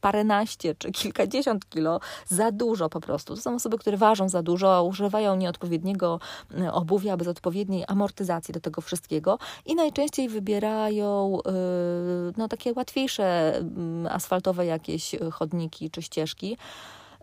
paręnaście 0.00 0.74
czy 0.74 0.92
kilkadziesiąt 0.92 1.68
kilo 1.68 2.00
za 2.28 2.52
dużo 2.52 2.88
po 2.88 3.00
prostu. 3.00 3.34
To 3.34 3.40
są 3.40 3.54
osoby, 3.54 3.78
które 3.78 3.96
ważą 3.96 4.28
za 4.28 4.42
dużo, 4.42 4.84
używają 4.84 5.36
nieodpowiedniego 5.36 6.20
y, 6.58 6.72
obuwia 6.72 7.16
bez 7.16 7.28
odpowiedniej 7.28 7.84
amortyzacji 7.88 8.54
do 8.54 8.60
tego 8.60 8.80
wszystkiego 8.80 9.38
i 9.66 9.74
najczęściej 9.74 10.28
wybierają 10.28 11.38
yy, 11.46 12.32
no, 12.36 12.48
takie 12.48 12.72
łatwiejsze 12.76 13.54
yy, 14.02 14.10
asfaltowe 14.10 14.66
jakieś 14.66 15.16
chodniki 15.32 15.90
czy 15.90 16.02
ścieżki. 16.02 16.56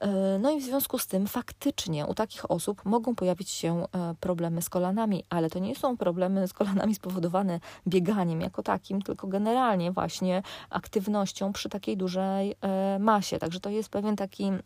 E, 0.01 0.39
no 0.39 0.51
i 0.51 0.59
w 0.59 0.63
związku 0.63 0.99
z 0.99 1.07
tym 1.07 1.27
faktycznie 1.27 2.05
u 2.05 2.13
takich 2.13 2.51
osób 2.51 2.85
mogą 2.85 3.15
pojawić 3.15 3.49
się 3.49 3.83
e, 3.83 4.15
problemy 4.19 4.61
z 4.61 4.69
kolanami, 4.69 5.23
ale 5.29 5.49
to 5.49 5.59
nie 5.59 5.75
są 5.75 5.97
problemy 5.97 6.47
z 6.47 6.53
kolanami 6.53 6.95
spowodowane 6.95 7.59
bieganiem 7.87 8.41
jako 8.41 8.63
takim, 8.63 9.01
tylko 9.01 9.27
generalnie 9.27 9.91
właśnie 9.91 10.43
aktywnością 10.69 11.53
przy 11.53 11.69
takiej 11.69 11.97
dużej 11.97 12.55
e, 12.61 12.99
masie. 12.99 13.39
Także 13.39 13.59
to 13.59 13.69
jest 13.69 13.89
pewien 13.89 14.15
taki 14.15 14.43
mm, 14.43 14.61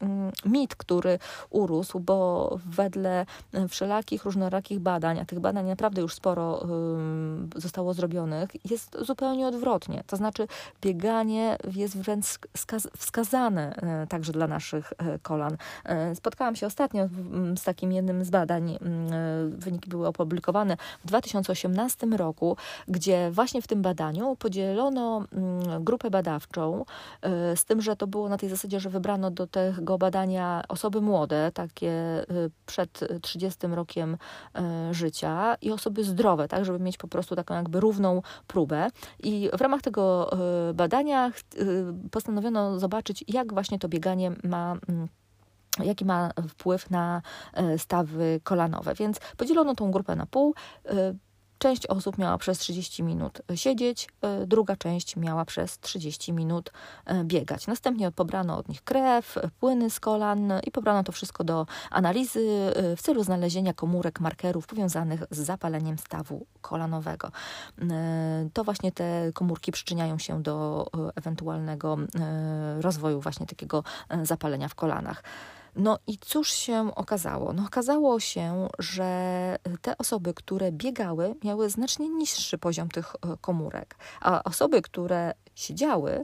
mit, 0.46 0.76
który 0.76 1.20
urósł, 1.50 2.00
bo 2.00 2.50
wedle 2.66 3.26
wszelakich 3.70 4.26
różnorakich 4.26 4.80
badań, 4.80 5.20
a 5.20 5.26
tych 5.26 5.40
badań 5.40 5.66
naprawdę 5.66 6.02
już 6.02 6.14
sporo 6.14 6.68
zostało 7.56 7.94
zrobionych, 7.94 8.50
jest 8.72 8.98
zupełnie 9.02 9.48
odwrotnie. 9.48 10.04
To 10.08 10.18
znaczy 10.18 10.48
bieganie 10.82 11.58
jest 11.76 11.98
wręcz 11.98 12.26
wskazane 12.98 13.76
także 14.10 14.32
dla 14.32 14.48
naszych 14.48 14.94
kolan. 15.26 15.58
E, 15.86 16.16
spotkałam 16.16 16.56
się 16.56 16.68
ostatnio 16.68 17.10
z 17.58 17.64
takim 17.64 17.92
jednym 17.92 18.24
z 18.26 18.30
badań, 18.30 18.72
e, 18.72 18.78
wyniki 19.50 19.90
były 19.90 20.08
opublikowane 20.08 20.78
w 21.04 21.08
2018 21.08 22.18
roku, 22.18 22.58
gdzie 22.88 23.32
właśnie 23.32 23.62
w 23.62 23.68
tym 23.68 23.82
badaniu 23.82 24.36
podzielono 24.36 25.26
grupę 25.80 26.10
badawczą, 26.10 26.86
e, 27.22 27.56
z 27.56 27.66
tym, 27.66 27.82
że 27.82 27.96
to 27.96 28.08
było 28.08 28.30
na 28.30 28.38
tej 28.38 28.50
zasadzie, 28.50 28.80
że 28.80 28.90
wybrano 28.90 29.32
do 29.32 29.48
tego 29.48 29.98
badania 29.98 30.64
osoby 30.70 31.02
młode, 31.02 31.52
takie 31.54 32.26
przed 32.66 33.00
30 33.22 33.68
rokiem 33.68 34.18
życia 34.92 35.56
i 35.62 35.72
osoby 35.72 36.04
zdrowe, 36.04 36.48
tak, 36.48 36.66
żeby 36.66 36.80
mieć 36.80 36.98
po 36.98 37.08
prostu 37.08 37.36
taką 37.36 37.56
jakby 37.56 37.80
równą 37.80 38.22
próbę. 38.48 38.90
I 39.24 39.50
w 39.58 39.62
ramach 39.62 39.82
tego 39.82 40.32
badania 40.74 41.32
postanowiono 42.12 42.80
zobaczyć, 42.80 43.24
jak 43.28 43.54
właśnie 43.54 43.80
to 43.80 43.88
bieganie 43.90 44.32
ma 44.44 44.78
jaki 45.84 46.06
ma 46.06 46.32
wpływ 46.50 46.90
na 46.90 47.22
e, 47.54 47.78
stawy 47.78 48.40
kolanowe. 48.44 48.96
Więc 48.96 49.20
podzielono 49.38 49.76
tą 49.76 49.92
grupę 49.92 50.16
na 50.16 50.26
pół. 50.26 50.56
E, 50.86 51.14
część 51.58 51.88
osób 51.88 52.18
miała 52.18 52.38
przez 52.38 52.58
30 52.58 53.04
minut 53.04 53.42
siedzieć, 53.56 54.08
e, 54.22 54.48
druga 54.48 54.76
część 54.76 55.16
miała 55.16 55.46
przez 55.46 55.80
30 55.80 56.34
minut 56.34 56.72
biegać. 57.24 57.68
Następnie 57.68 58.12
pobrano 58.12 58.58
od 58.58 58.70
nich 58.70 58.84
krew, 58.84 59.38
płyny 59.60 59.90
z 59.90 60.00
kolan 60.00 60.54
i 60.64 60.72
pobrano 60.72 61.04
to 61.04 61.12
wszystko 61.12 61.44
do 61.44 61.66
analizy 61.92 62.74
w 62.98 63.02
celu 63.02 63.24
znalezienia 63.24 63.74
komórek, 63.74 64.20
markerów 64.20 64.68
powiązanych 64.68 65.24
z 65.32 65.38
zapaleniem 65.40 65.98
stawu 65.98 66.46
kolanowego. 66.62 67.32
To 68.54 68.64
właśnie 68.64 68.92
te 68.92 69.32
komórki 69.34 69.72
przyczyniają 69.72 70.18
się 70.18 70.44
do 70.44 70.88
ewentualnego 71.16 71.98
rozwoju 72.82 73.22
właśnie 73.22 73.46
takiego 73.46 73.84
zapalenia 74.24 74.68
w 74.68 74.76
kolanach. 74.76 75.24
No 75.76 76.00
i 76.08 76.18
cóż 76.18 76.52
się 76.52 76.96
okazało? 76.96 77.54
No 77.54 77.64
okazało 77.66 78.20
się, 78.20 78.68
że 78.80 79.60
te 79.82 79.98
osoby, 79.98 80.34
które 80.34 80.72
biegały, 80.72 81.36
miały 81.44 81.70
znacznie 81.70 82.10
niższy 82.10 82.58
poziom 82.58 82.90
tych 82.90 83.16
e, 83.16 83.38
komórek, 83.42 83.96
a 84.22 84.44
osoby, 84.44 84.82
które 84.82 85.34
siedziały, 85.56 86.12
e, 86.12 86.24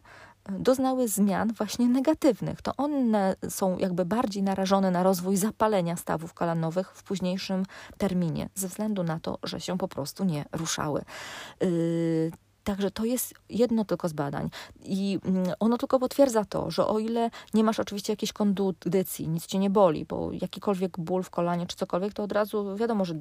doznały 0.60 1.08
zmian 1.08 1.54
właśnie 1.54 1.88
negatywnych. 1.88 2.62
To 2.62 2.76
one 2.78 3.36
są 3.50 3.78
jakby 3.78 4.06
bardziej 4.06 4.44
narażone 4.44 4.92
na 4.92 5.04
rozwój 5.04 5.38
zapalenia 5.38 5.96
stawów 5.96 6.34
kolanowych 6.34 6.92
w 6.96 7.04
późniejszym 7.04 7.66
terminie, 7.98 8.50
ze 8.56 8.68
względu 8.68 9.04
na 9.04 9.20
to, 9.20 9.38
że 9.44 9.62
się 9.62 9.78
po 9.78 9.88
prostu 9.88 10.24
nie 10.24 10.46
ruszały. 10.52 11.02
Yy, 11.62 12.32
Także 12.64 12.92
to 12.92 13.06
jest 13.06 13.34
jedno 13.50 13.86
tylko 13.86 14.10
z 14.10 14.14
badań. 14.14 14.50
I 14.84 15.20
mm, 15.26 15.46
ono 15.60 15.78
tylko 15.78 16.00
potwierdza 16.00 16.46
to, 16.46 16.72
że 16.72 16.88
o 16.88 17.00
ile 17.00 17.30
nie 17.54 17.64
masz 17.64 17.80
oczywiście 17.80 18.14
jakiejś 18.14 18.34
kondycji, 18.34 19.30
nic 19.30 19.46
cię 19.46 19.60
nie 19.60 19.70
boli, 19.70 20.06
bo 20.06 20.32
jakikolwiek 20.32 21.00
ból 21.00 21.24
w 21.24 21.30
kolanie 21.30 21.68
czy 21.68 21.76
cokolwiek, 21.76 22.14
to 22.14 22.24
od 22.24 22.32
razu 22.32 22.76
wiadomo, 22.76 23.06
że 23.06 23.14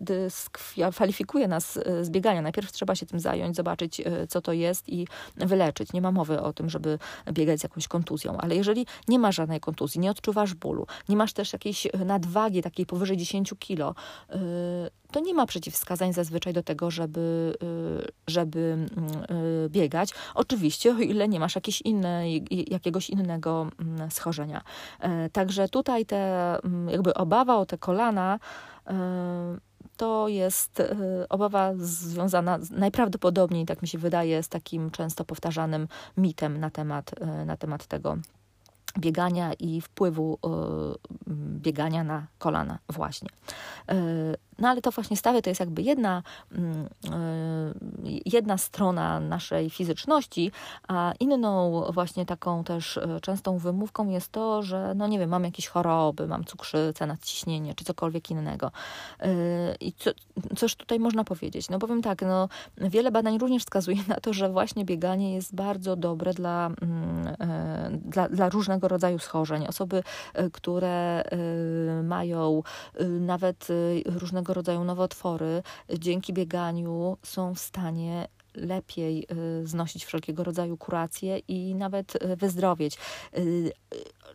dyskwalifikuje 0.00 1.48
nas 1.48 1.76
e, 1.76 2.04
z 2.04 2.10
biegania. 2.10 2.42
Najpierw 2.42 2.72
trzeba 2.72 2.94
się 2.94 3.06
tym 3.06 3.20
zająć, 3.20 3.56
zobaczyć, 3.56 4.00
e, 4.00 4.26
co 4.26 4.40
to 4.40 4.52
jest 4.52 4.88
i 4.88 5.06
wyleczyć. 5.36 5.92
Nie 5.92 6.02
ma 6.02 6.12
mowy 6.12 6.40
o 6.40 6.52
tym, 6.52 6.70
żeby 6.70 6.98
biegać 7.32 7.60
z 7.60 7.62
jakąś 7.62 7.88
kontuzją. 7.88 8.36
Ale 8.36 8.56
jeżeli 8.56 8.86
nie 9.08 9.18
masz 9.18 9.36
żadnej 9.36 9.60
kontuzji, 9.60 10.00
nie 10.00 10.10
odczuwasz 10.10 10.54
bólu, 10.54 10.86
nie 11.08 11.16
masz 11.16 11.32
też 11.32 11.52
jakiejś 11.52 11.86
nadwagi 12.06 12.62
takiej 12.62 12.86
powyżej 12.86 13.16
10 13.16 13.54
kilo, 13.58 13.94
e, 14.30 14.38
to 15.14 15.20
nie 15.20 15.34
ma 15.34 15.46
przeciwwskazań 15.46 16.12
zazwyczaj 16.12 16.52
do 16.52 16.62
tego, 16.62 16.90
żeby, 16.90 17.54
y, 17.62 18.12
żeby 18.26 18.86
y, 19.66 19.70
biegać. 19.70 20.10
Oczywiście, 20.34 20.94
o 20.94 20.98
ile 20.98 21.28
nie 21.28 21.40
masz 21.40 21.54
jakiegoś 22.70 23.10
innego 23.10 23.66
mm, 23.78 24.10
schorzenia. 24.10 24.62
E, 25.00 25.30
także 25.30 25.68
tutaj 25.68 26.06
te, 26.06 26.54
mm, 26.64 26.88
jakby 26.88 27.14
obawa 27.14 27.56
o 27.56 27.66
te 27.66 27.78
kolana, 27.78 28.38
e, 28.86 28.94
to 29.96 30.28
jest 30.28 30.80
e, 30.80 30.96
obawa 31.28 31.72
związana 31.76 32.58
najprawdopodobniej, 32.70 33.66
tak 33.66 33.82
mi 33.82 33.88
się 33.88 33.98
wydaje, 33.98 34.42
z 34.42 34.48
takim 34.48 34.90
często 34.90 35.24
powtarzanym 35.24 35.88
mitem 36.16 36.58
na 36.58 36.70
temat, 36.70 37.10
na 37.46 37.56
temat 37.56 37.86
tego 37.86 38.16
biegania 38.98 39.52
i 39.52 39.80
wpływu 39.80 40.38
biegania 41.28 42.04
na 42.04 42.26
kolana 42.38 42.78
właśnie. 42.88 43.28
No 44.58 44.68
ale 44.68 44.82
to 44.82 44.90
właśnie 44.90 45.16
stawy 45.16 45.42
to 45.42 45.50
jest 45.50 45.60
jakby 45.60 45.82
jedna, 45.82 46.22
mm, 46.52 46.88
e, 47.12 47.20
jedna 48.26 48.58
strona 48.58 49.20
naszej 49.20 49.70
fizyczności, 49.70 50.52
a 50.88 51.12
inną 51.20 51.82
właśnie 51.92 52.26
taką 52.26 52.64
też 52.64 52.96
e, 52.96 53.20
częstą 53.20 53.58
wymówką 53.58 54.08
jest 54.08 54.32
to, 54.32 54.62
że 54.62 54.92
no 54.96 55.06
nie 55.06 55.18
wiem, 55.18 55.30
mam 55.30 55.44
jakieś 55.44 55.66
choroby, 55.66 56.26
mam 56.26 56.44
cukrzycę, 56.44 57.06
nadciśnienie 57.06 57.74
czy 57.74 57.84
cokolwiek 57.84 58.30
innego. 58.30 58.70
E, 59.20 59.30
I 59.80 59.92
co, 59.92 60.10
coś 60.56 60.76
tutaj 60.76 60.98
można 60.98 61.24
powiedzieć? 61.24 61.70
No 61.70 61.78
powiem 61.78 62.02
tak, 62.02 62.22
no 62.22 62.48
wiele 62.78 63.10
badań 63.10 63.38
również 63.38 63.62
wskazuje 63.62 63.98
na 64.08 64.16
to, 64.16 64.32
że 64.32 64.48
właśnie 64.48 64.84
bieganie 64.84 65.34
jest 65.34 65.54
bardzo 65.54 65.96
dobre 65.96 66.34
dla, 66.34 66.66
mm, 66.66 67.36
dla, 68.00 68.28
dla 68.28 68.48
różnego 68.48 68.88
rodzaju 68.88 69.18
schorzeń. 69.18 69.66
Osoby, 69.66 70.02
które 70.52 71.24
mają 72.02 72.62
nawet 73.20 73.68
różnego 74.06 74.43
różnego 74.44 74.54
rodzaju 74.54 74.84
nowotwory 74.84 75.62
dzięki 75.98 76.32
bieganiu 76.32 77.16
są 77.22 77.54
w 77.54 77.58
stanie 77.58 78.28
lepiej 78.54 79.26
y, 79.62 79.66
znosić 79.66 80.04
wszelkiego 80.04 80.44
rodzaju 80.44 80.76
kuracje 80.76 81.38
i 81.38 81.74
nawet 81.74 82.16
y, 82.16 82.36
wyzdrowieć. 82.36 82.98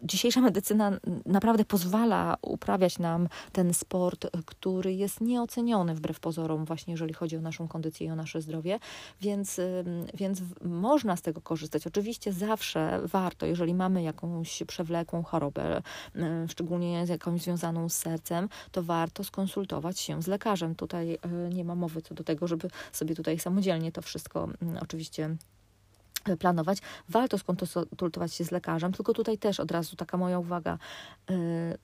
Y, 0.03 0.07
dzisiejsza 0.07 0.41
medycyna 0.41 0.91
naprawdę 1.25 1.65
pozwala 1.65 2.37
uprawiać 2.41 2.99
nam 2.99 3.27
ten 3.51 3.73
sport, 3.73 4.27
który 4.45 4.93
jest 4.93 5.21
nieoceniony 5.21 5.95
wbrew 5.95 6.19
pozorom, 6.19 6.65
właśnie 6.65 6.93
jeżeli 6.93 7.13
chodzi 7.13 7.37
o 7.37 7.41
naszą 7.41 7.67
kondycję 7.67 8.07
i 8.07 8.11
o 8.11 8.15
nasze 8.15 8.41
zdrowie, 8.41 8.79
więc, 9.21 9.61
więc 10.13 10.41
można 10.61 11.15
z 11.15 11.21
tego 11.21 11.41
korzystać. 11.41 11.87
Oczywiście 11.87 12.33
zawsze 12.33 13.01
warto, 13.05 13.45
jeżeli 13.45 13.73
mamy 13.73 14.03
jakąś 14.03 14.63
przewlekłą 14.67 15.23
chorobę, 15.23 15.81
szczególnie 16.49 17.05
jakąś 17.09 17.41
związaną 17.41 17.89
z 17.89 17.93
sercem, 17.93 18.49
to 18.71 18.83
warto 18.83 19.23
skonsultować 19.23 19.99
się 19.99 20.21
z 20.21 20.27
lekarzem. 20.27 20.75
Tutaj 20.75 21.17
nie 21.53 21.65
ma 21.65 21.75
mowy 21.75 22.01
co 22.01 22.15
do 22.15 22.23
tego, 22.23 22.47
żeby 22.47 22.67
sobie 22.91 23.15
tutaj 23.15 23.39
samodzielnie 23.39 23.91
to 23.91 24.01
wszystko 24.01 24.49
oczywiście 24.81 25.35
planować, 26.39 26.77
warto 27.09 27.37
skonsultować 27.37 28.33
się 28.33 28.43
z 28.43 28.51
lekarzem, 28.51 28.91
tylko 28.91 29.13
tutaj 29.13 29.37
też 29.37 29.59
od 29.59 29.71
razu 29.71 29.95
taka 29.95 30.17
moja 30.17 30.39
uwaga, 30.39 30.77
yy, 31.29 31.35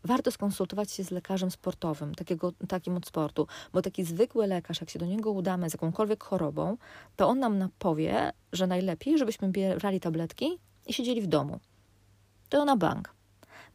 warto 0.04 0.32
skonsultować 0.32 0.92
się 0.92 1.04
z 1.04 1.12
lekarzem 1.12 1.52
sportowym, 1.52 2.16
takiego, 2.16 2.52
takim 2.68 2.98
od 2.98 3.08
sportu, 3.08 3.48
bo 3.74 3.82
taki 3.82 4.04
zwykły 4.04 4.48
lekarz, 4.48 4.82
jak 4.82 4.90
się 4.90 5.00
do 5.00 5.06
niego 5.06 5.32
udamy 5.32 5.70
z 5.70 5.74
jakąkolwiek 5.74 6.24
chorobą, 6.24 6.78
to 7.16 7.28
on 7.28 7.40
nam 7.40 7.70
powie, 7.80 8.32
że 8.54 8.68
najlepiej, 8.68 9.18
żebyśmy 9.18 9.52
brali 9.80 10.00
tabletki 10.00 10.60
i 10.88 10.94
siedzieli 10.94 11.22
w 11.22 11.28
domu. 11.28 11.60
To 12.50 12.66
na 12.66 12.78
bank. 12.78 13.16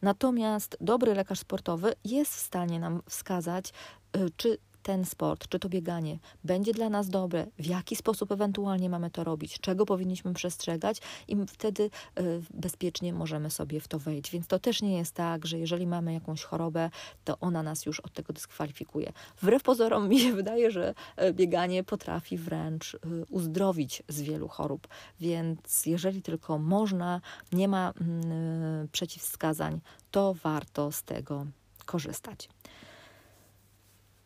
Natomiast 0.01 0.77
dobry 0.81 1.13
lekarz 1.13 1.39
sportowy 1.39 1.93
jest 2.05 2.35
w 2.35 2.39
stanie 2.39 2.79
nam 2.79 3.01
wskazać, 3.09 3.73
yy, 4.15 4.29
czy 4.37 4.57
ten 4.83 5.05
sport, 5.05 5.47
czy 5.47 5.59
to 5.59 5.69
bieganie 5.69 6.19
będzie 6.43 6.73
dla 6.73 6.89
nas 6.89 7.09
dobre, 7.09 7.47
w 7.59 7.65
jaki 7.65 7.95
sposób 7.95 8.31
ewentualnie 8.31 8.89
mamy 8.89 9.09
to 9.09 9.23
robić, 9.23 9.59
czego 9.59 9.85
powinniśmy 9.85 10.33
przestrzegać 10.33 11.01
i 11.27 11.37
wtedy 11.47 11.83
y, 12.19 12.41
bezpiecznie 12.53 13.13
możemy 13.13 13.49
sobie 13.49 13.79
w 13.79 13.87
to 13.87 13.99
wejść. 13.99 14.31
Więc 14.31 14.47
to 14.47 14.59
też 14.59 14.81
nie 14.81 14.97
jest 14.97 15.15
tak, 15.15 15.45
że 15.45 15.59
jeżeli 15.59 15.87
mamy 15.87 16.13
jakąś 16.13 16.43
chorobę, 16.43 16.89
to 17.23 17.39
ona 17.39 17.63
nas 17.63 17.85
już 17.85 17.99
od 17.99 18.13
tego 18.13 18.33
dyskwalifikuje. 18.33 19.13
Wbrew 19.41 19.63
pozorom 19.63 20.07
mi 20.09 20.19
się 20.19 20.33
wydaje, 20.33 20.71
że 20.71 20.93
e, 21.15 21.33
bieganie 21.33 21.83
potrafi 21.83 22.37
wręcz 22.37 22.93
y, 22.93 22.99
uzdrowić 23.29 24.03
z 24.07 24.21
wielu 24.21 24.47
chorób. 24.47 24.87
Więc 25.19 25.85
jeżeli 25.85 26.21
tylko 26.21 26.57
można, 26.57 27.21
nie 27.51 27.67
ma 27.67 27.93
mm, 28.01 28.87
przeciwwskazań, 28.91 29.81
to 30.11 30.33
warto 30.33 30.91
z 30.91 31.03
tego 31.03 31.45
korzystać. 31.85 32.49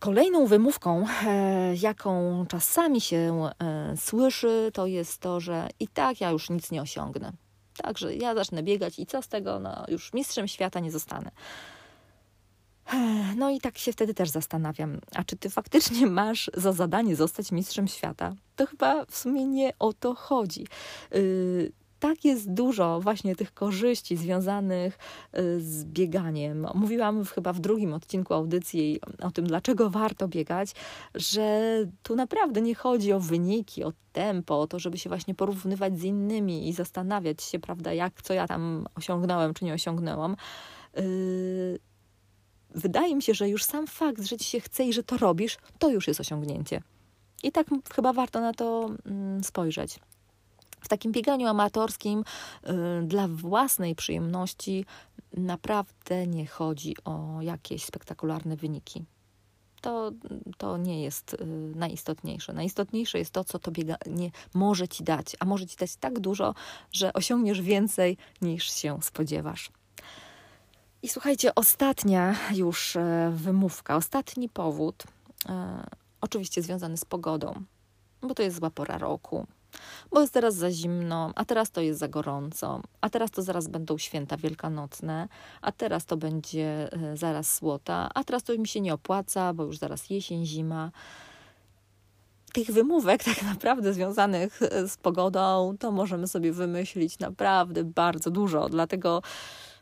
Kolejną 0.06 0.46
wymówką, 0.46 1.06
e, 1.26 1.76
jaką 1.76 2.46
czasami 2.50 3.02
się 3.02 3.50
e, 3.60 3.98
słyszy, 3.98 4.72
to 4.74 4.88
jest 4.88 5.18
to, 5.18 5.40
że 5.40 5.70
i 5.80 5.88
tak 5.88 6.22
ja 6.22 6.30
już 6.30 6.50
nic 6.50 6.72
nie 6.72 6.82
osiągnę. 6.82 7.32
Także 7.78 8.16
ja 8.16 8.36
zacznę 8.36 8.64
biegać 8.64 9.00
i 9.00 9.06
co 9.06 9.22
z 9.22 9.28
tego? 9.28 9.60
No, 9.60 9.86
już 9.88 10.14
mistrzem 10.14 10.48
świata 10.48 10.80
nie 10.80 10.92
zostanę. 10.92 11.32
E, 12.94 12.98
no 13.36 13.50
i 13.50 13.60
tak 13.60 13.78
się 13.78 13.92
wtedy 13.92 14.14
też 14.14 14.30
zastanawiam, 14.30 15.02
a 15.16 15.24
czy 15.24 15.36
ty 15.38 15.50
faktycznie 15.50 16.08
masz 16.22 16.52
za 16.54 16.72
zadanie 16.72 17.16
zostać 17.16 17.52
mistrzem 17.52 17.88
świata? 17.88 18.36
To 18.56 18.66
chyba 18.66 19.06
w 19.06 19.18
sumie 19.18 19.46
nie 19.46 19.74
o 19.80 19.94
to 19.94 20.16
chodzi. 20.16 20.68
Yy, 21.12 21.72
tak 22.06 22.26
jest 22.26 22.54
dużo 22.54 23.00
właśnie 23.00 23.36
tych 23.36 23.54
korzyści 23.54 24.18
związanych 24.18 24.98
y, 25.38 25.62
z 25.62 25.86
bieganiem. 25.86 26.68
Mówiłam 26.74 27.26
chyba 27.26 27.54
w 27.54 27.60
drugim 27.60 27.94
odcinku 27.94 28.34
audycji 28.34 29.00
o 29.22 29.32
tym, 29.32 29.48
dlaczego 29.48 29.90
warto 29.90 30.28
biegać, 30.28 30.72
że 31.16 31.78
tu 32.04 32.16
naprawdę 32.16 32.62
nie 32.62 32.76
chodzi 32.76 33.14
o 33.14 33.20
wyniki, 33.20 33.84
o 33.84 33.94
tempo, 34.14 34.62
o 34.62 34.68
to, 34.68 34.80
żeby 34.80 34.98
się 34.98 35.10
właśnie 35.10 35.36
porównywać 35.36 36.00
z 36.00 36.04
innymi 36.04 36.70
i 36.70 36.74
zastanawiać 36.74 37.44
się, 37.44 37.60
prawda, 37.60 37.94
jak, 37.94 38.22
co 38.22 38.34
ja 38.34 38.48
tam 38.48 38.88
osiągnąłem, 38.96 39.54
czy 39.54 39.66
nie 39.66 39.74
osiągnęłam. 39.74 40.36
Y, 40.98 41.80
wydaje 42.70 43.16
mi 43.16 43.22
się, 43.22 43.34
że 43.34 43.50
już 43.50 43.64
sam 43.64 43.88
fakt, 43.88 44.24
że 44.24 44.38
ci 44.38 44.46
się 44.46 44.60
chce 44.60 44.84
i 44.84 44.94
że 44.94 45.04
to 45.04 45.18
robisz, 45.18 45.58
to 45.80 45.90
już 45.90 46.08
jest 46.08 46.20
osiągnięcie. 46.20 46.82
I 47.44 47.52
tak 47.52 47.68
chyba 47.96 48.14
warto 48.14 48.42
na 48.42 48.54
to 48.54 48.90
mm, 49.06 49.44
spojrzeć. 49.44 50.00
W 50.86 50.88
takim 50.88 51.12
bieganiu 51.12 51.48
amatorskim 51.48 52.24
y, 52.24 53.04
dla 53.04 53.28
własnej 53.28 53.96
przyjemności 53.96 54.86
naprawdę 55.38 56.28
nie 56.28 56.48
chodzi 56.48 56.96
o 57.06 57.42
jakieś 57.42 57.86
spektakularne 57.86 58.56
wyniki. 58.56 59.06
To, 59.82 60.12
to 60.58 60.78
nie 60.78 61.04
jest 61.04 61.34
y, 61.34 61.46
najistotniejsze. 61.76 62.54
Najistotniejsze 62.54 63.20
jest 63.20 63.32
to, 63.32 63.44
co 63.44 63.60
to 63.60 63.72
bieganie 63.72 64.32
może 64.54 64.88
ci 64.88 65.04
dać, 65.04 65.36
a 65.40 65.46
może 65.46 65.68
ci 65.68 65.78
dać 65.78 65.96
tak 65.96 66.20
dużo, 66.20 66.54
że 66.92 67.14
osiągniesz 67.14 67.62
więcej 67.62 68.18
niż 68.42 68.72
się 68.72 69.00
spodziewasz. 69.02 69.72
I 71.04 71.08
słuchajcie, 71.08 71.56
ostatnia 71.56 72.36
już 72.54 72.96
e, 72.96 73.32
wymówka, 73.36 73.96
ostatni 73.96 74.50
powód, 74.50 75.04
oczywiście 76.22 76.62
związany 76.62 76.98
z 76.98 77.06
pogodą, 77.06 77.64
bo 78.22 78.36
to 78.36 78.44
jest 78.44 78.58
zła 78.58 78.70
pora 78.70 78.98
roku 78.98 79.48
bo 80.12 80.22
jest 80.22 80.34
teraz 80.34 80.56
za 80.56 80.72
zimno, 80.72 81.32
a 81.36 81.46
teraz 81.46 81.72
to 81.72 81.82
jest 81.82 82.00
za 82.00 82.08
gorąco, 82.08 82.82
a 83.02 83.10
teraz 83.10 83.32
to 83.32 83.42
zaraz 83.42 83.68
będą 83.68 83.98
święta 83.98 84.38
wielkanocne, 84.38 85.28
a 85.62 85.72
teraz 85.72 86.06
to 86.06 86.18
będzie 86.18 86.94
e, 86.94 87.18
zaraz 87.18 87.54
słota, 87.54 88.10
a 88.14 88.24
teraz 88.24 88.44
to 88.44 88.58
mi 88.58 88.68
się 88.68 88.82
nie 88.82 88.94
opłaca, 88.94 89.54
bo 89.54 89.64
już 89.64 89.78
zaraz 89.78 90.10
jesień, 90.10 90.46
zima. 90.46 90.92
Tych 92.54 92.72
wymówek, 92.72 93.24
tak 93.24 93.44
naprawdę 93.54 93.94
związanych 93.94 94.62
e, 94.62 94.88
z 94.88 94.98
pogodą, 94.98 95.76
to 95.80 95.92
możemy 95.92 96.28
sobie 96.28 96.52
wymyślić 96.52 97.20
naprawdę 97.20 97.84
bardzo 97.84 98.32
dużo. 98.32 98.70
Dlatego 98.70 99.22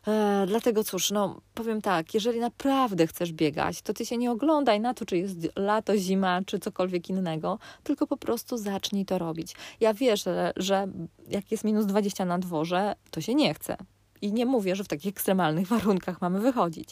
E, 0.08 0.44
dlatego 0.46 0.84
cóż, 0.84 1.10
no 1.10 1.40
powiem 1.54 1.82
tak, 1.82 2.14
jeżeli 2.14 2.40
naprawdę 2.40 3.06
chcesz 3.06 3.32
biegać, 3.32 3.82
to 3.82 3.94
ty 3.94 4.06
się 4.06 4.16
nie 4.16 4.30
oglądaj 4.30 4.80
na 4.80 4.94
to, 4.94 5.06
czy 5.06 5.16
jest 5.16 5.38
lato, 5.56 5.96
zima, 5.96 6.40
czy 6.46 6.58
cokolwiek 6.58 7.10
innego, 7.10 7.58
tylko 7.82 8.06
po 8.06 8.16
prostu 8.16 8.56
zacznij 8.56 9.04
to 9.04 9.18
robić. 9.18 9.54
Ja 9.80 9.94
wierzę, 9.94 10.52
że 10.56 10.88
jak 11.28 11.50
jest 11.50 11.64
minus 11.64 11.86
20 11.86 12.24
na 12.24 12.38
dworze, 12.38 12.94
to 13.10 13.20
się 13.20 13.34
nie 13.34 13.54
chce. 13.54 13.76
I 14.22 14.32
nie 14.32 14.46
mówię, 14.46 14.76
że 14.76 14.84
w 14.84 14.88
takich 14.88 15.08
ekstremalnych 15.08 15.66
warunkach 15.74 16.20
mamy 16.20 16.40
wychodzić. 16.40 16.90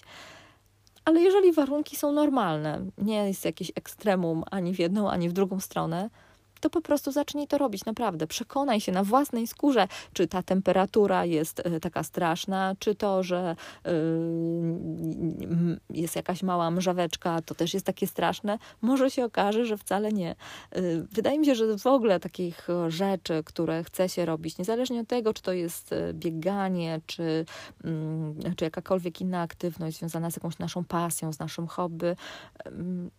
Ale 1.04 1.20
jeżeli 1.20 1.52
warunki 1.52 1.96
są 1.96 2.12
normalne, 2.12 2.86
nie 2.98 3.28
jest 3.28 3.44
jakieś 3.44 3.72
ekstremum 3.74 4.44
ani 4.50 4.74
w 4.74 4.78
jedną, 4.78 5.10
ani 5.10 5.28
w 5.28 5.32
drugą 5.32 5.60
stronę, 5.60 6.10
to 6.62 6.70
po 6.70 6.80
prostu 6.80 7.12
zacznij 7.12 7.46
to 7.46 7.58
robić, 7.58 7.84
naprawdę. 7.84 8.26
Przekonaj 8.26 8.80
się 8.80 8.92
na 8.92 9.04
własnej 9.04 9.46
skórze, 9.46 9.88
czy 10.12 10.26
ta 10.26 10.42
temperatura 10.42 11.24
jest 11.24 11.60
e, 11.66 11.80
taka 11.80 12.02
straszna, 12.02 12.74
czy 12.78 12.94
to, 12.94 13.22
że 13.22 13.56
yy, 13.84 13.92
jest 15.90 16.16
jakaś 16.16 16.42
mała 16.42 16.70
mrzaweczka, 16.70 17.42
to 17.42 17.54
też 17.54 17.74
jest 17.74 17.86
takie 17.86 18.06
straszne. 18.06 18.58
Może 18.82 19.10
się 19.10 19.24
okaże, 19.24 19.66
że 19.66 19.76
wcale 19.76 20.12
nie. 20.12 20.34
Yy, 20.74 21.06
wydaje 21.12 21.38
mi 21.38 21.46
się, 21.46 21.54
że 21.54 21.78
w 21.78 21.86
ogóle 21.86 22.20
takich 22.20 22.68
rzeczy, 22.88 23.42
które 23.44 23.84
chce 23.84 24.08
się 24.08 24.24
robić, 24.24 24.58
niezależnie 24.58 25.00
od 25.00 25.08
tego, 25.08 25.34
czy 25.34 25.42
to 25.42 25.52
jest 25.52 25.92
e, 25.92 26.14
bieganie, 26.14 27.00
czy, 27.06 27.44
yy, 27.84 28.54
czy 28.56 28.64
jakakolwiek 28.64 29.20
inna 29.20 29.40
aktywność 29.40 29.98
związana 29.98 30.30
z 30.30 30.36
jakąś 30.36 30.58
naszą 30.58 30.84
pasją, 30.84 31.32
z 31.32 31.38
naszym 31.38 31.66
hobby, 31.66 32.16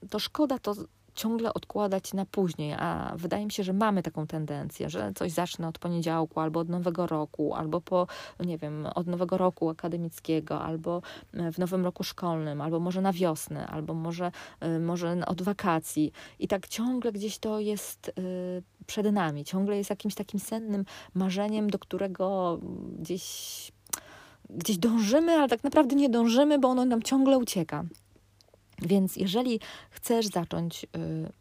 to 0.09 0.19
szkoda 0.19 0.59
to 0.59 0.73
ciągle 1.15 1.53
odkładać 1.53 2.13
na 2.13 2.25
później, 2.25 2.73
a 2.73 3.13
wydaje 3.15 3.45
mi 3.45 3.51
się, 3.51 3.63
że 3.63 3.73
mamy 3.73 4.03
taką 4.03 4.27
tendencję, 4.27 4.89
że 4.89 5.11
coś 5.15 5.31
zacznę 5.31 5.67
od 5.67 5.79
poniedziałku, 5.79 6.39
albo 6.39 6.59
od 6.59 6.69
nowego 6.69 7.07
roku, 7.07 7.53
albo 7.53 7.81
po, 7.81 8.07
nie 8.39 8.57
wiem, 8.57 8.87
od 8.95 9.07
nowego 9.07 9.37
roku 9.37 9.69
akademickiego, 9.69 10.61
albo 10.61 11.01
e, 11.33 11.51
w 11.51 11.57
nowym 11.57 11.85
roku 11.85 12.03
szkolnym, 12.03 12.61
albo 12.61 12.79
może 12.79 13.01
na 13.01 13.13
wiosnę, 13.13 13.67
albo 13.67 13.93
może, 13.93 14.31
e, 14.59 14.79
może 14.79 15.25
od 15.25 15.41
wakacji. 15.41 16.11
I 16.39 16.47
tak 16.47 16.67
ciągle 16.67 17.11
gdzieś 17.11 17.39
to 17.39 17.59
jest 17.59 18.09
e, 18.09 18.11
przed 18.85 19.11
nami, 19.11 19.45
ciągle 19.45 19.77
jest 19.77 19.89
jakimś 19.89 20.15
takim 20.15 20.39
sennym 20.39 20.85
marzeniem, 21.13 21.69
do 21.69 21.79
którego 21.79 22.59
gdzieś 22.99 23.71
gdzieś 24.49 24.77
dążymy, 24.77 25.31
ale 25.31 25.47
tak 25.47 25.63
naprawdę 25.63 25.95
nie 25.95 26.09
dążymy, 26.09 26.59
bo 26.59 26.67
ono 26.67 26.85
nam 26.85 27.03
ciągle 27.03 27.37
ucieka. 27.37 27.83
Więc 28.87 29.15
jeżeli 29.15 29.59
chcesz 29.89 30.25
zacząć 30.25 30.83
y, 30.83 30.87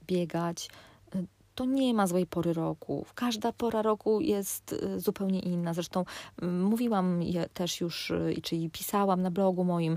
biegać, 0.07 0.69
y, 1.15 1.27
to 1.55 1.65
nie 1.65 1.95
ma 1.95 2.07
złej 2.07 2.27
pory 2.27 2.53
roku. 2.53 3.07
Każda 3.15 3.53
pora 3.53 3.83
roku 3.83 4.21
jest 4.21 4.73
y, 4.73 5.01
zupełnie 5.01 5.41
inna. 5.41 5.75
Zresztą 5.75 6.05
mówiłam 6.43 7.21
też 7.55 7.81
już, 7.81 8.13
czyli 8.43 8.71
pisałam 8.71 9.23
na 9.23 9.31
blogu 9.31 9.65
moim 9.65 9.97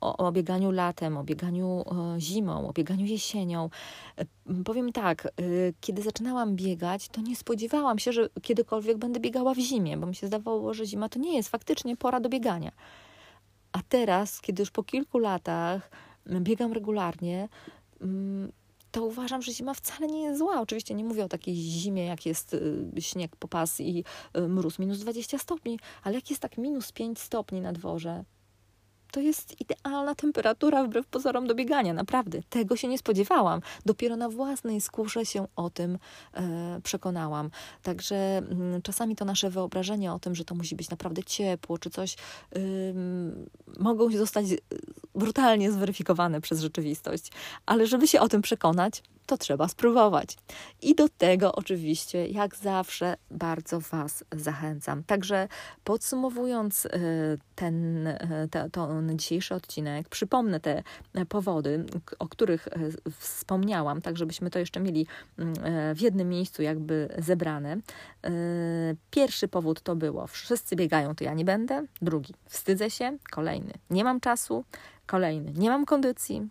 o, 0.00 0.16
o 0.16 0.32
bieganiu 0.32 0.70
latem, 0.70 1.18
o 1.18 1.24
bieganiu 1.24 1.84
zimą, 2.18 2.68
o 2.68 2.72
bieganiu 2.72 3.06
jesienią. 3.06 3.70
Powiem 4.64 4.92
tak, 4.92 5.28
kiedy 5.80 6.02
zaczynałam 6.02 6.56
biegać, 6.56 7.08
to 7.08 7.20
nie 7.20 7.36
spodziewałam 7.36 7.98
się, 7.98 8.12
że 8.12 8.28
kiedykolwiek 8.42 8.98
będę 8.98 9.20
biegała 9.20 9.54
w 9.54 9.58
zimie, 9.58 9.96
bo 9.96 10.06
mi 10.06 10.14
się 10.14 10.26
zdawało, 10.26 10.74
że 10.74 10.86
zima 10.86 11.08
to 11.08 11.18
nie 11.18 11.36
jest 11.36 11.48
faktycznie 11.48 11.96
pora 11.96 12.20
do 12.20 12.28
biegania. 12.28 12.72
A 13.72 13.78
teraz, 13.88 14.40
kiedy 14.40 14.62
już 14.62 14.70
po 14.70 14.82
kilku 14.82 15.18
latach 15.18 15.90
biegam 16.40 16.72
regularnie, 16.72 17.48
mm, 18.00 18.52
to 18.90 19.04
uważam, 19.04 19.42
że 19.42 19.52
zima 19.52 19.74
wcale 19.74 20.06
nie 20.06 20.22
jest 20.22 20.38
zła. 20.38 20.60
Oczywiście 20.60 20.94
nie 20.94 21.04
mówię 21.04 21.24
o 21.24 21.28
takiej 21.28 21.54
zimie, 21.54 22.04
jak 22.04 22.26
jest 22.26 22.54
y, 22.54 22.86
śnieg 22.98 23.36
po 23.36 23.48
pas 23.48 23.80
i 23.80 24.04
y, 24.36 24.48
mróz 24.48 24.78
minus 24.78 24.98
20 24.98 25.38
stopni, 25.38 25.78
ale 26.02 26.14
jak 26.14 26.30
jest 26.30 26.42
tak 26.42 26.58
minus 26.58 26.92
5 26.92 27.18
stopni 27.18 27.60
na 27.60 27.72
dworze, 27.72 28.24
to 29.10 29.20
jest 29.20 29.60
idealna 29.60 30.14
temperatura 30.14 30.84
wbrew 30.84 31.06
pozorom 31.06 31.46
do 31.46 31.54
biegania, 31.54 31.94
naprawdę. 31.94 32.40
Tego 32.50 32.76
się 32.76 32.88
nie 32.88 32.98
spodziewałam. 32.98 33.60
Dopiero 33.86 34.16
na 34.16 34.28
własnej 34.28 34.80
skórze 34.80 35.26
się 35.26 35.46
o 35.56 35.70
tym 35.70 35.98
e, 36.34 36.80
przekonałam. 36.82 37.50
Także 37.82 38.16
m, 38.38 38.80
czasami 38.82 39.16
to 39.16 39.24
nasze 39.24 39.50
wyobrażenie 39.50 40.12
o 40.12 40.18
tym, 40.18 40.34
że 40.34 40.44
to 40.44 40.54
musi 40.54 40.76
być 40.76 40.90
naprawdę 40.90 41.24
ciepło, 41.24 41.78
czy 41.78 41.90
coś, 41.90 42.16
y, 42.56 42.94
mogą 43.78 44.10
zostać 44.10 44.46
brutalnie 45.14 45.72
zweryfikowane 45.72 46.40
przez 46.40 46.60
rzeczywistość. 46.60 47.32
Ale 47.66 47.86
żeby 47.86 48.08
się 48.08 48.20
o 48.20 48.28
tym 48.28 48.42
przekonać, 48.42 49.02
to 49.26 49.36
trzeba 49.36 49.68
spróbować. 49.68 50.36
I 50.82 50.94
do 50.94 51.08
tego 51.08 51.52
oczywiście, 51.52 52.26
jak 52.26 52.56
zawsze, 52.56 53.16
bardzo 53.30 53.80
Was 53.80 54.24
zachęcam. 54.32 55.04
Także 55.04 55.48
podsumowując 55.84 56.86
e, 56.86 56.90
ten, 57.54 58.06
e, 58.06 58.48
ten 58.72 59.18
dzisiejszy 59.18 59.54
odcinek, 59.54 60.08
przypomnę 60.08 60.60
te 60.60 60.82
powody, 61.28 61.84
o 62.18 62.28
których 62.28 62.68
e, 62.68 62.70
wspomniałam, 63.18 64.02
tak 64.02 64.16
żebyśmy 64.16 64.50
to 64.50 64.58
jeszcze 64.58 64.80
mieli 64.80 65.06
mm, 65.38 65.54
w 65.94 66.00
jednym 66.00 66.28
miejscu 66.28 66.62
jakby 66.62 67.08
zebrane. 67.18 67.76
Pierwszy 69.10 69.48
powód 69.48 69.80
to 69.80 69.96
było, 69.96 70.26
wszyscy 70.26 70.76
biegają, 70.76 71.14
to 71.14 71.24
ja 71.24 71.34
nie 71.34 71.44
będę. 71.44 71.86
Drugi, 72.02 72.34
wstydzę 72.46 72.90
się. 72.90 73.18
Kolejny, 73.30 73.72
nie 73.90 74.04
mam 74.04 74.20
czasu. 74.20 74.64
Kolejny, 75.06 75.52
nie 75.56 75.70
mam 75.70 75.86
kondycji. 75.86 76.48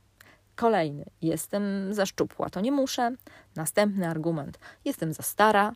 Kolejny, 0.60 1.06
jestem 1.22 1.94
za 1.94 2.06
szczupła, 2.06 2.50
to 2.50 2.62
nie 2.62 2.72
muszę. 2.72 3.12
Następny 3.56 4.08
argument, 4.08 4.60
jestem 4.86 5.14
za 5.14 5.24
stara. 5.24 5.74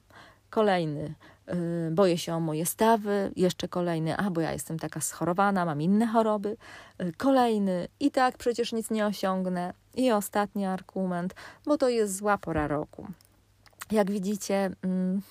Kolejny, 0.49 1.15
yy, 1.47 1.55
boję 1.91 2.17
się 2.17 2.35
o 2.35 2.39
moje 2.39 2.65
stawy. 2.65 3.31
Jeszcze 3.35 3.67
kolejny, 3.67 4.17
a 4.17 4.29
bo 4.29 4.41
ja 4.41 4.51
jestem 4.51 4.79
taka 4.79 5.01
schorowana, 5.01 5.65
mam 5.65 5.81
inne 5.81 6.07
choroby. 6.07 6.57
Yy, 6.99 7.13
kolejny, 7.17 7.87
i 7.99 8.11
tak 8.11 8.37
przecież 8.37 8.73
nic 8.73 8.91
nie 8.91 9.05
osiągnę. 9.05 9.73
I 9.95 10.11
ostatni 10.11 10.65
argument, 10.65 11.33
bo 11.65 11.77
to 11.77 11.89
jest 11.89 12.17
zła 12.17 12.37
pora 12.37 12.67
roku. 12.67 13.07
Jak 13.91 14.11
widzicie, 14.11 14.71
yy, 14.83 15.21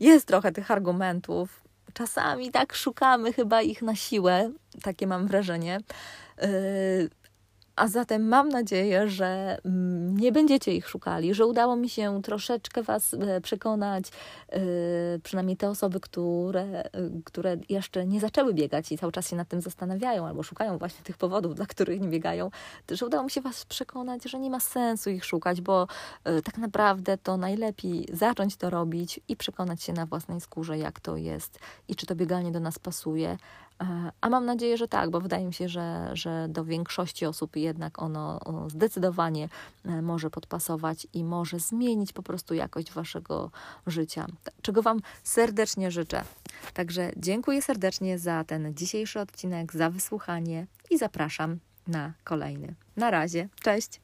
jest 0.00 0.26
trochę 0.26 0.52
tych 0.52 0.70
argumentów. 0.70 1.62
Czasami 1.92 2.50
tak 2.50 2.74
szukamy 2.74 3.32
chyba 3.32 3.62
ich 3.62 3.82
na 3.82 3.94
siłę, 3.94 4.50
takie 4.82 5.06
mam 5.06 5.26
wrażenie. 5.26 5.80
A 7.76 7.88
zatem 7.88 8.28
mam 8.28 8.48
nadzieję, 8.48 9.08
że 9.08 9.58
mm, 9.64 10.16
nie 10.16 10.32
będziecie 10.32 10.74
ich 10.74 10.88
szukali, 10.88 11.34
że 11.34 11.46
udało 11.46 11.76
mi 11.76 11.88
się 11.88 12.22
troszeczkę 12.22 12.82
Was 12.82 13.14
e, 13.14 13.40
przekonać, 13.40 14.04
e, 14.48 14.60
przynajmniej 15.22 15.56
te 15.56 15.68
osoby, 15.68 16.00
które, 16.00 16.62
e, 16.62 16.90
które 17.24 17.56
jeszcze 17.68 18.06
nie 18.06 18.20
zaczęły 18.20 18.54
biegać 18.54 18.92
i 18.92 18.98
cały 18.98 19.12
czas 19.12 19.28
się 19.28 19.36
nad 19.36 19.48
tym 19.48 19.60
zastanawiają 19.60 20.26
albo 20.26 20.42
szukają 20.42 20.78
właśnie 20.78 21.04
tych 21.04 21.16
powodów, 21.16 21.54
dla 21.54 21.66
których 21.66 22.00
nie 22.00 22.08
biegają, 22.08 22.50
że 22.90 23.06
udało 23.06 23.24
mi 23.24 23.30
się 23.30 23.40
Was 23.40 23.64
przekonać, 23.64 24.24
że 24.24 24.38
nie 24.38 24.50
ma 24.50 24.60
sensu 24.60 25.10
ich 25.10 25.24
szukać, 25.24 25.60
bo 25.60 25.86
tak 26.44 26.58
naprawdę 26.58 27.18
to 27.18 27.36
najlepiej 27.36 28.08
zacząć 28.12 28.56
to 28.56 28.70
robić 28.70 29.20
i 29.28 29.36
przekonać 29.36 29.82
się 29.82 29.92
na 29.92 30.06
własnej 30.06 30.40
skórze, 30.40 30.78
jak 30.78 31.00
to 31.00 31.16
jest 31.16 31.58
i 31.88 31.96
czy 31.96 32.06
to 32.06 32.14
bieganie 32.14 32.52
do 32.52 32.60
nas 32.60 32.78
pasuje. 32.78 33.36
A 34.20 34.30
mam 34.30 34.46
nadzieję, 34.46 34.76
że 34.76 34.88
tak, 34.88 35.10
bo 35.10 35.20
wydaje 35.20 35.46
mi 35.46 35.54
się, 35.54 35.68
że, 35.68 36.10
że 36.12 36.46
do 36.48 36.64
większości 36.64 37.26
osób 37.26 37.56
jednak 37.56 38.02
ono 38.02 38.40
zdecydowanie 38.68 39.48
e, 39.84 40.02
może 40.02 40.30
podpasować 40.30 41.06
i 41.12 41.24
może 41.24 41.58
zmienić 41.58 42.12
po 42.12 42.22
prostu 42.22 42.54
jakość 42.54 42.92
waszego 42.92 43.50
życia, 43.86 44.26
czego 44.62 44.82
Wam 44.82 45.00
serdecznie 45.22 45.90
życzę. 45.90 46.22
Także 46.74 47.12
dziękuję 47.16 47.62
serdecznie 47.62 48.18
za 48.18 48.44
ten 48.44 48.74
dzisiejszy 48.74 49.20
odcinek, 49.20 49.72
za 49.72 49.90
wysłuchanie 49.90 50.66
i 50.90 50.98
zapraszam 50.98 51.58
na 51.86 52.12
kolejny. 52.24 52.74
Na 52.96 53.10
razie, 53.10 53.48
cześć! 53.62 54.00